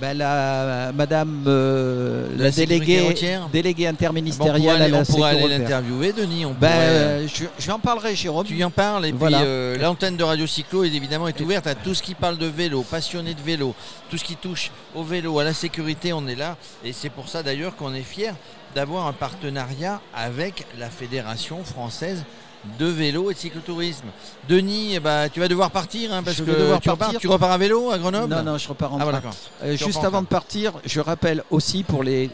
Ben, 0.00 0.16
la, 0.18 0.92
Madame 0.94 1.44
euh, 1.46 2.28
La 2.36 2.50
déléguée, 2.50 3.14
déléguée 3.52 3.84
Bon, 3.84 3.90
interministérielle 3.90 4.82
aller, 4.82 4.90
la 4.92 5.00
on 5.00 5.04
pourrait 5.04 5.30
aller 5.30 5.58
l'interviewer, 5.58 6.12
Denis. 6.12 6.44
On 6.44 6.50
Ben, 6.50 6.54
pourrait, 6.70 6.76
euh, 6.80 7.24
euh, 7.24 7.28
je, 7.32 7.44
je 7.58 7.70
en 7.70 7.78
parlerai, 7.78 8.14
Jérôme. 8.14 8.44
Tu 8.46 8.54
y 8.56 8.64
en 8.64 8.70
parles 8.70 9.06
et 9.06 9.12
Voilà. 9.12 9.38
puis 9.38 9.46
euh, 9.48 9.78
l'antenne 9.78 10.16
de 10.16 10.24
Radio 10.24 10.46
Cyclo 10.46 10.84
est 10.84 10.92
évidemment 10.92 11.28
est 11.28 11.40
ouverte 11.40 11.66
à 11.66 11.74
tout 11.74 11.94
ce 11.94 12.02
qui 12.02 12.14
parle 12.14 12.36
de 12.36 12.46
vélo, 12.46 12.82
passionné 12.82 13.32
de 13.34 13.40
vélo, 13.40 13.74
tout 14.10 14.18
ce 14.18 14.24
qui 14.24 14.36
touche 14.36 14.70
au 14.94 15.02
vélo, 15.02 15.38
à 15.38 15.44
la 15.44 15.54
sécurité, 15.54 16.12
on 16.12 16.26
est 16.26 16.34
là 16.36 16.56
et 16.84 16.92
c'est 16.92 17.10
pour 17.10 17.28
ça 17.28 17.42
d'ailleurs 17.42 17.74
qu'on 17.76 17.94
est 17.94 18.02
fier 18.02 18.34
d'avoir 18.74 19.06
un 19.06 19.12
partenariat 19.14 20.00
avec 20.14 20.66
la 20.78 20.90
Fédération 20.90 21.64
française 21.64 22.24
de 22.78 22.86
vélo 22.86 23.30
et 23.30 23.34
de 23.34 23.38
cyclotourisme. 23.38 24.06
Denis, 24.48 24.94
eh 24.96 25.00
ben, 25.00 25.28
tu 25.28 25.40
vas 25.40 25.48
devoir 25.48 25.70
partir 25.70 26.12
hein, 26.12 26.22
parce 26.22 26.36
Je 26.36 26.44
que 26.44 26.50
devoir 26.50 26.80
tu, 26.80 26.90
repars, 26.90 26.98
partir. 27.08 27.20
tu 27.20 27.28
repars 27.28 27.50
à 27.52 27.58
vélo 27.58 27.90
à 27.90 27.98
Grenoble 27.98 28.34
Non, 28.34 28.42
non, 28.42 28.58
je 28.58 28.68
repars 28.68 28.92
en 28.94 28.98
Ah, 29.00 29.04
train. 29.20 29.30
Euh, 29.64 29.76
juste 29.76 29.98
avant 29.98 30.10
train. 30.10 30.22
de 30.22 30.26
partir, 30.26 30.72
je 30.84 31.00
rappelle 31.00 31.42
aussi 31.50 31.82
pour 31.82 32.02
les, 32.02 32.30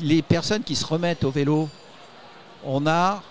les 0.00 0.22
personnes 0.22 0.62
qui 0.62 0.76
se 0.76 0.84
remettent 0.86 1.24
au 1.24 1.30
vélo, 1.30 1.68
on 2.64 2.86
a 2.86 3.22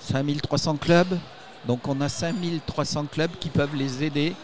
5300 0.00 0.76
clubs. 0.76 1.18
Donc 1.66 1.86
on 1.88 2.00
a 2.00 2.08
5300 2.08 3.06
clubs 3.10 3.30
qui 3.40 3.48
peuvent 3.50 3.74
les 3.74 4.04
aider 4.04 4.34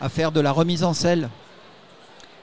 à 0.00 0.08
faire 0.08 0.32
de 0.32 0.40
la 0.40 0.50
remise 0.50 0.82
en 0.82 0.94
selle. 0.94 1.28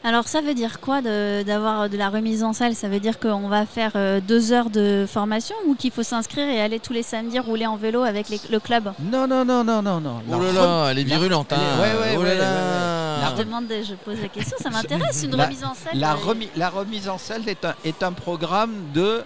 Alors 0.03 0.27
ça 0.27 0.41
veut 0.41 0.55
dire 0.55 0.79
quoi 0.79 1.01
de- 1.03 1.43
d'avoir 1.43 1.87
de, 1.87 1.95
la 1.95 2.09
remise 2.09 2.43
en 2.43 2.53
salle? 2.53 2.73
Ça 2.73 2.87
veut 2.89 2.99
dire 2.99 3.19
qu'on 3.19 3.47
va 3.47 3.67
faire 3.67 3.91
euh, 3.95 4.19
deux 4.19 4.51
heures 4.51 4.71
de 4.71 5.05
formation 5.07 5.55
ou 5.67 5.75
qu'il 5.75 5.91
faut 5.91 6.01
s'inscrire 6.01 6.47
et 6.49 6.59
aller 6.59 6.79
tous 6.79 6.91
les 6.93 7.03
samedis 7.03 7.37
rouler 7.37 7.67
en 7.67 7.75
vélo 7.77 8.01
avec 8.01 8.27
les- 8.29 8.41
le 8.49 8.59
club? 8.59 8.91
Non, 8.99 9.27
non, 9.27 9.45
non, 9.45 9.63
non, 9.63 9.83
non, 9.83 9.99
non. 10.01 10.21
Oh 10.31 10.39
là 10.41 10.51
là, 10.53 10.87
elle 10.89 10.97
est 10.99 11.03
virulente. 11.03 11.53
hein. 11.53 11.57
ouais, 11.79 11.81
ouais, 11.99 12.15
oh 12.17 12.23
là 12.23 12.29
ouais, 12.29 12.35
là. 12.37 12.43
ouais, 12.43 13.25
ouais. 13.29 13.37
Je 13.37 13.43
demande, 13.43 13.65
je 13.69 13.93
pose 13.93 14.19
la 14.19 14.27
question, 14.27 14.57
ça 14.59 14.71
m'intéresse 14.71 15.21
une 15.23 15.35
La- 15.35 15.45
remise 15.45 15.63
en 15.63 15.75
salle. 15.75 15.99
La, 15.99 16.13
euh, 16.13 16.15
remi- 16.15 16.49
la 16.55 16.69
remise 16.71 17.07
en 17.07 17.19
selle 17.19 17.47
est 17.47 17.63
un, 17.63 17.75
est 17.85 18.01
un 18.01 18.11
programme 18.11 18.73
de 18.95 19.23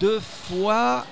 deux 0.00 0.20
fois 0.20 1.06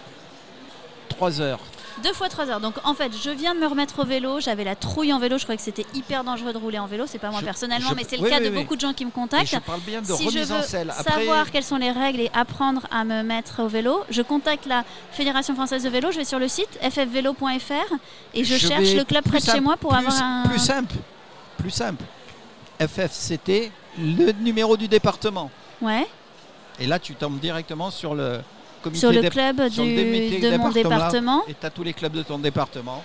trois 1.08 1.40
heures. 1.40 1.60
Deux 2.02 2.12
fois 2.12 2.28
trois 2.28 2.48
heures. 2.48 2.60
Donc 2.60 2.74
en 2.84 2.94
fait, 2.94 3.12
je 3.22 3.30
viens 3.30 3.54
de 3.54 3.60
me 3.60 3.66
remettre 3.66 3.98
au 4.00 4.04
vélo. 4.04 4.40
J'avais 4.40 4.64
la 4.64 4.74
trouille 4.76 5.12
en 5.12 5.18
vélo. 5.18 5.36
Je 5.38 5.42
croyais 5.44 5.56
que 5.58 5.62
c'était 5.62 5.86
hyper 5.94 6.24
dangereux 6.24 6.52
de 6.52 6.58
rouler 6.58 6.78
en 6.78 6.86
vélo. 6.86 7.04
C'est 7.06 7.18
pas 7.18 7.30
moi 7.30 7.40
Je- 7.40 7.44
personnellement, 7.44 7.90
je- 7.90 7.94
mais 7.96 8.04
c'est 8.08 8.16
le 8.16 8.28
cas 8.28 8.38
oui, 8.38 8.44
de 8.44 8.50
oui. 8.50 8.62
beaucoup 8.62 8.76
de 8.76 8.80
gens 8.80 8.92
qui 8.92 9.04
me 9.04 9.10
Et 9.10 9.12
contactent. 9.12 9.46
je 9.52 9.58
parle 9.58 9.80
bien 9.80 10.00
de 10.00 10.06
si 10.06 10.22
je 10.24 10.28
remise 10.28 10.50
veux 10.50 10.58
en 10.58 10.62
selle. 10.62 10.90
Après, 10.96 11.12
savoir 11.20 11.50
quelles 11.50 11.64
sont 11.64 11.76
les 11.76 11.90
règles 11.90 12.20
et 12.20 12.30
apprendre 12.34 12.86
à 12.90 13.04
me 13.04 13.22
mettre 13.22 13.62
au 13.62 13.68
vélo, 13.68 14.02
je 14.10 14.22
contacte 14.22 14.66
la 14.66 14.84
Fédération 15.12 15.54
française 15.54 15.82
de 15.82 15.88
vélo. 15.88 16.10
Je 16.12 16.18
vais 16.18 16.24
sur 16.24 16.38
le 16.38 16.48
site 16.48 16.78
ffvélo.fr 16.80 17.94
et 18.34 18.44
je, 18.44 18.54
Je 18.54 18.66
cherche 18.66 18.94
le 18.94 19.04
club 19.04 19.24
près 19.24 19.38
de 19.40 19.44
chez 19.44 19.60
moi 19.60 19.76
pour 19.76 19.90
plus, 19.90 19.98
avoir 19.98 20.22
un. 20.22 20.42
plus 20.48 20.58
simple, 20.58 20.94
plus 21.58 21.70
simple. 21.70 22.04
FFCT, 22.78 23.70
le 23.98 24.32
numéro 24.32 24.76
du 24.76 24.88
département. 24.88 25.50
Ouais. 25.82 26.06
Et 26.78 26.86
là, 26.86 26.98
tu 26.98 27.14
tombes 27.14 27.38
directement 27.38 27.90
sur 27.90 28.14
le 28.14 28.40
comité 28.82 29.00
Sur 29.00 29.12
le 29.12 29.22
club 29.28 29.68
sur 29.70 29.84
le 29.84 29.90
de 29.90 30.56
mon 30.56 30.70
département. 30.70 30.70
département. 30.72 31.42
Et 31.48 31.54
tu 31.58 31.66
as 31.66 31.70
tous 31.70 31.82
les 31.82 31.92
clubs 31.92 32.12
de 32.12 32.22
ton 32.22 32.38
département. 32.38 33.02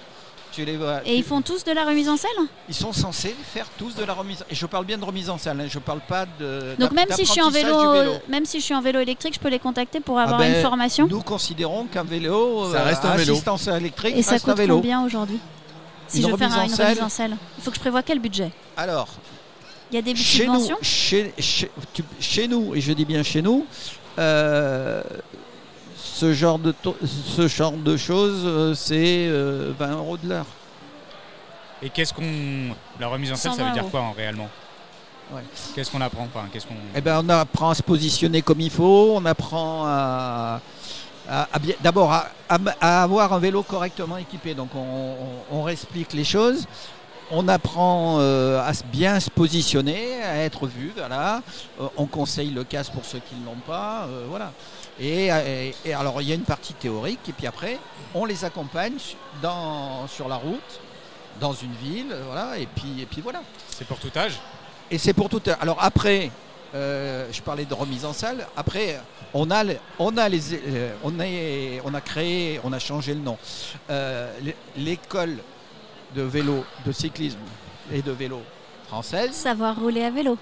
Tu 0.51 0.63
les 0.63 0.77
vois. 0.77 1.01
Et 1.05 1.17
ils 1.17 1.23
font 1.23 1.41
tous 1.41 1.65
de 1.65 1.73
la 1.73 1.83
remise 1.85 2.07
en 2.07 2.15
selle 2.15 2.31
ils 2.69 2.73
sont 2.75 2.93
censés 2.93 3.35
faire 3.53 3.65
tous 3.77 3.93
de 3.93 4.05
la 4.05 4.13
remise. 4.13 4.45
Et 4.49 4.55
je 4.55 4.65
parle 4.65 4.85
bien 4.85 4.97
de 4.97 5.03
remise 5.03 5.29
en 5.29 5.37
selle. 5.37 5.59
hein, 5.59 5.65
Je 5.69 5.79
parle 5.79 5.99
pas 5.99 6.25
de. 6.39 6.75
Donc 6.79 6.91
même 6.93 7.09
si 7.11 7.25
je 7.25 7.31
suis 7.31 7.41
en 7.41 7.49
vélo, 7.49 8.03
du 8.03 8.09
même 8.31 8.45
si 8.45 8.59
je 8.61 8.63
suis 8.63 8.73
en 8.73 8.81
vélo 8.81 9.01
électrique, 9.01 9.33
je 9.33 9.39
peux 9.39 9.49
les 9.49 9.59
contacter 9.59 9.99
pour 9.99 10.17
Ah 10.17 10.23
avoir 10.23 10.39
ben, 10.39 10.55
une 10.55 10.61
formation. 10.61 11.07
Nous 11.07 11.21
considérons 11.21 11.85
qu'un 11.87 12.03
vélo, 12.05 12.71
Ça 12.71 12.77
euh, 12.79 12.83
reste 12.85 13.03
un 13.03 13.15
vélo. 13.17 13.33
assistance 13.33 13.67
électrique, 13.67 14.15
Et 14.15 14.23
ça 14.23 14.31
reste 14.31 14.47
un 14.47 14.51
coûte 14.53 14.59
vélo. 14.59 14.75
combien 14.77 15.03
aujourd'hui 15.03 15.39
Si 16.07 16.19
Une 16.21 16.27
je 16.27 16.31
veux 16.31 16.37
faire 16.37 16.47
en 16.51 16.63
une 16.63 16.73
remise 16.73 17.01
en 17.01 17.09
selle, 17.09 17.35
il 17.57 17.63
faut 17.63 17.71
que 17.71 17.75
je 17.75 17.81
prévoie 17.81 18.01
quel 18.03 18.19
budget 18.19 18.51
Alors, 18.77 19.09
Il 19.91 19.95
y 19.95 19.97
a 19.97 20.01
des 20.01 20.15
chez 20.15 20.45
nous, 20.47 20.53
subventions 20.53 20.77
chez, 20.81 21.33
chez- 21.37 21.71
tu- 21.93 22.03
chez 22.21 22.47
nous, 22.47 22.73
et 22.75 22.79
je 22.79 22.93
dis 22.93 23.03
bien 23.05 23.23
chez 23.23 23.41
nous, 23.41 23.65
euh, 24.19 25.03
ce, 26.15 26.33
genre 26.33 26.59
de 26.59 26.73
ce 27.05 27.47
genre 27.47 27.73
de 27.73 27.97
choses, 27.97 28.43
euh, 28.45 28.73
c'est 28.73 29.27
euh, 29.27 29.73
20 29.77 29.91
euros 29.97 30.17
de 30.17 30.29
l'heure. 30.29 30.45
Et 31.81 31.89
qu'est-ce 31.89 32.13
qu'on. 32.13 32.23
La 32.99 33.07
remise 33.07 33.31
en 33.31 33.35
selle, 33.35 33.51
ça 33.51 33.57
120 33.57 33.67
veut 33.73 33.73
dire 33.81 33.89
quoi 33.91 34.01
en 34.01 34.11
réellement? 34.13 34.49
Ouais. 35.33 35.41
Qu'est-ce 35.73 35.91
qu'on 35.91 36.01
apprend 36.01 36.23
enfin, 36.23 36.45
qu'est-ce 36.53 36.67
qu'on... 36.67 36.75
Eh 36.95 37.01
ben, 37.01 37.21
on 37.25 37.29
apprend 37.29 37.71
à 37.71 37.75
se 37.75 37.81
positionner 37.81 38.41
comme 38.43 38.61
il 38.61 38.69
faut, 38.69 39.13
on 39.15 39.25
apprend 39.25 39.83
à, 39.85 40.61
à- 41.27 41.47
à 41.51 41.59
bien- 41.59 41.73
d'abord 41.81 42.11
à, 42.13 42.27
à- 42.47 42.59
à 42.79 43.03
avoir 43.03 43.33
un 43.33 43.39
vélo 43.39 43.63
correctement 43.63 44.17
équipé. 44.17 44.53
Donc 44.53 44.69
on, 44.75 44.79
on- 45.51 45.57
on 45.57 45.63
réexplique 45.63 46.13
les 46.13 46.23
choses. 46.23 46.65
On 47.31 47.47
apprend 47.47 48.17
euh, 48.19 48.59
à 48.61 48.71
bien 48.91 49.19
se 49.19 49.29
positionner, 49.31 50.21
à 50.23 50.37
être 50.43 50.67
vu. 50.67 50.91
Voilà. 50.95 51.41
Euh, 51.81 51.87
on 51.97 52.05
conseille 52.05 52.51
le 52.51 52.63
casque 52.63 52.93
pour 52.93 53.03
ceux 53.05 53.19
qui 53.19 53.35
ne 53.35 53.45
l'ont 53.45 53.61
pas. 53.65 54.05
euh, 54.09 54.25
voilà. 54.29 54.51
Et, 54.99 55.27
et- 55.27 55.75
et 55.85 55.93
alors 55.93 56.21
il 56.21 56.29
y 56.29 56.31
a 56.31 56.35
une 56.35 56.43
partie 56.43 56.73
théorique 56.73 57.19
et 57.27 57.33
puis 57.33 57.47
après 57.47 57.79
on 58.13 58.23
les 58.25 58.45
accompagne 58.45 58.93
dans, 59.41 60.07
sur 60.07 60.27
la 60.29 60.35
route, 60.35 60.79
dans 61.41 61.53
une 61.53 61.73
ville. 61.73 62.15
Voilà. 62.27 62.57
Et 62.59 62.67
puis, 62.67 63.01
et 63.01 63.05
puis 63.05 63.21
voilà. 63.21 63.41
C'est 63.75 63.87
pour 63.87 63.97
tout 63.97 64.11
âge? 64.15 64.39
Et 64.91 64.97
c'est 64.99 65.13
pour 65.13 65.27
tout. 65.29 65.41
Alors 65.59 65.77
après, 65.81 66.29
je 66.73 67.41
parlais 67.41 67.65
de 67.65 67.73
remise 67.73 68.05
en 68.05 68.13
salle. 68.13 68.45
Après, 68.55 68.99
on 69.33 69.49
a, 69.49 69.63
on 69.97 70.15
a 70.15 70.29
les, 70.29 70.41
on 71.03 71.19
a 71.93 72.01
créé, 72.01 72.59
on 72.63 72.71
a 72.71 72.79
changé 72.79 73.15
le 73.15 73.19
nom. 73.21 73.37
L'é- 73.89 74.55
L'école 74.77 75.37
de 76.15 76.21
vélo, 76.21 76.65
de 76.85 76.91
cyclisme 76.91 77.39
et 77.91 78.01
de 78.01 78.11
vélo 78.11 78.41
française. 78.87 79.31
Savoir 79.33 79.75
rouler 79.79 80.03
à 80.03 80.11
vélo. 80.11 80.37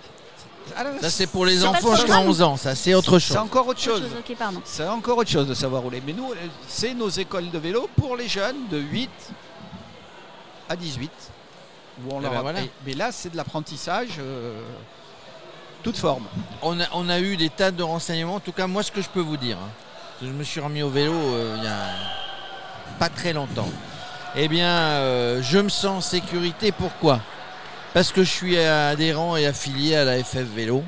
Alors, 0.78 0.94
Ça, 1.02 1.10
c'est 1.10 1.28
pour 1.28 1.46
les 1.46 1.66
enfants 1.66 1.92
jusqu'à 1.92 2.06
programme. 2.06 2.28
11 2.30 2.42
ans. 2.42 2.58
Ça, 2.58 2.76
c'est 2.76 2.94
autre 2.94 3.20
chose. 3.20 3.34
C'est 3.34 3.38
encore 3.38 3.68
autre 3.68 3.80
chose. 3.82 4.02
chose, 4.02 4.12
Ok, 4.18 4.36
pardon. 4.38 4.62
C'est 4.64 4.88
encore 4.88 5.18
autre 5.18 5.30
chose 5.30 5.48
de 5.48 5.54
savoir 5.54 5.82
rouler. 5.82 6.02
Mais 6.06 6.14
nous, 6.14 6.34
c'est 6.68 6.94
nos 6.94 7.10
écoles 7.10 7.50
de 7.50 7.58
vélo 7.58 7.90
pour 7.98 8.16
les 8.16 8.28
jeunes 8.28 8.68
de 8.72 8.78
8 8.78 9.10
à 10.70 10.76
18. 10.76 11.12
Où 12.06 12.14
on 12.14 12.20
Eh 12.20 12.24
leur 12.24 12.32
ben 12.32 12.42
voilà. 12.42 12.60
Mais 12.86 12.94
là, 12.94 13.12
c'est 13.12 13.30
de 13.30 13.38
l'apprentissage, 13.38 14.12
euh, 14.20 14.62
toute 15.84 15.98
forme. 15.98 16.24
On 16.62 16.80
a, 16.80 16.86
on 16.94 17.10
a 17.10 17.20
eu 17.20 17.36
des 17.36 17.50
tas 17.50 17.72
de 17.72 17.84
renseignements. 17.84 18.36
En 18.36 18.40
tout 18.40 18.54
cas, 18.54 18.68
moi, 18.68 18.84
ce 18.84 18.92
que 18.92 19.02
je 19.02 19.10
peux 19.10 19.20
vous 19.22 19.38
dire, 19.38 19.58
hein, 19.58 19.70
je 20.22 20.28
me 20.28 20.44
suis 20.44 20.62
remis 20.62 20.82
au 20.82 20.90
vélo 20.90 21.14
euh, 21.14 21.56
il 21.58 21.64
y 21.64 21.68
a 21.68 21.88
pas 23.00 23.10
très 23.10 23.34
longtemps. 23.34 23.70
Eh 24.36 24.48
bien, 24.48 24.68
euh, 24.68 25.42
je 25.44 25.60
me 25.60 25.70
sens 25.70 25.86
en 25.98 26.02
sécurité. 26.02 26.72
Pourquoi? 26.72 27.20
Parce 27.94 28.12
que 28.12 28.24
je 28.24 28.30
suis 28.30 28.58
adhérent 28.58 29.38
et 29.38 29.46
affilié 29.46 29.96
à 29.96 30.06
la 30.06 30.24
FF 30.24 30.48
Vélo 30.56 30.84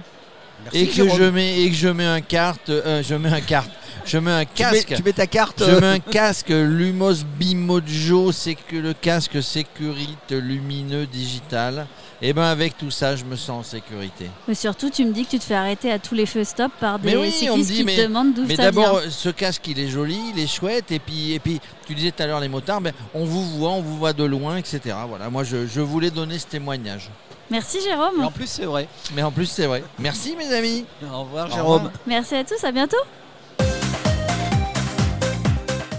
et 0.73 0.87
que 0.87 0.93
Jérôme. 0.93 1.19
je 1.19 1.23
mets 1.25 1.61
et 1.61 1.69
que 1.69 1.75
je 1.75 1.87
mets 1.89 2.05
un 2.05 2.21
carte, 2.21 2.69
euh, 2.69 3.03
je 3.03 3.13
mets 3.13 3.29
un 3.29 3.41
carte, 3.41 3.69
je 4.05 4.17
mets 4.17 4.31
un 4.31 4.45
Tu 4.45 4.63
mets, 4.63 4.69
casque. 4.71 4.93
tu 4.95 5.03
mets 5.03 5.13
ta 5.13 5.27
carte. 5.27 5.63
Je 5.65 5.71
euh, 5.71 5.79
mets 5.81 5.87
un 5.87 5.99
casque 5.99 6.49
Lumos 6.49 7.23
Bimojo, 7.37 8.31
c'est 8.31 8.55
que 8.55 8.75
le 8.75 8.93
casque 8.93 9.41
sécurite 9.41 10.31
lumineux 10.31 11.05
digital. 11.05 11.87
Et 12.21 12.31
ben 12.31 12.43
avec 12.43 12.77
tout 12.77 12.91
ça, 12.91 13.15
je 13.15 13.25
me 13.25 13.35
sens 13.35 13.49
en 13.49 13.63
sécurité. 13.63 14.29
Mais 14.47 14.55
surtout, 14.55 14.89
tu 14.89 15.03
me 15.05 15.11
dis 15.11 15.25
que 15.25 15.31
tu 15.31 15.39
te 15.39 15.43
fais 15.43 15.53
arrêter 15.55 15.91
à 15.91 15.99
tous 15.99 16.15
les 16.15 16.25
feux 16.25 16.45
stop 16.45 16.71
par 16.79 16.97
des 16.97 17.09
Mais 17.11 17.17
oui, 17.17 17.49
on 17.51 17.57
me 17.57 17.63
dit, 17.63 17.73
qui 17.75 17.83
mais- 17.83 17.97
te 17.97 18.01
demandent 18.03 18.33
d'où 18.33 18.45
Mais 18.47 18.55
ça 18.55 18.69
vient. 18.71 18.81
d'abord, 18.81 19.01
ce 19.09 19.29
casque, 19.29 19.67
il 19.67 19.77
est 19.79 19.89
joli, 19.89 20.17
il 20.33 20.41
est 20.41 20.47
chouette. 20.47 20.91
Et 20.91 20.99
puis, 20.99 21.33
et 21.33 21.39
puis 21.39 21.59
tu 21.85 21.93
disais 21.93 22.11
tout 22.11 22.23
à 22.23 22.27
l'heure 22.27 22.39
les 22.39 22.47
motards, 22.47 22.79
ben, 22.79 22.93
on 23.13 23.25
vous 23.25 23.43
voit, 23.57 23.71
on 23.71 23.81
vous 23.81 23.97
voit 23.97 24.13
de 24.13 24.23
loin, 24.23 24.55
etc. 24.57 24.79
Voilà, 25.09 25.29
moi 25.29 25.43
je, 25.43 25.67
je 25.67 25.81
voulais 25.81 26.09
donner 26.09 26.39
ce 26.39 26.47
témoignage. 26.47 27.09
Merci 27.51 27.79
Jérôme. 27.83 28.23
en 28.23 28.31
plus, 28.31 28.47
c'est 28.47 28.65
vrai. 28.65 28.87
Mais 29.13 29.21
en 29.21 29.31
plus, 29.31 29.45
c'est 29.45 29.67
vrai. 29.67 29.83
Merci 29.99 30.35
mes 30.37 30.51
amis. 30.53 30.85
Au 31.13 31.23
revoir, 31.23 31.47
Au 31.47 31.53
Jérôme. 31.53 31.73
revoir. 31.75 31.91
Merci 32.07 32.35
à 32.35 32.43
tous, 32.43 32.63
à 32.63 32.71
bientôt. 32.71 32.97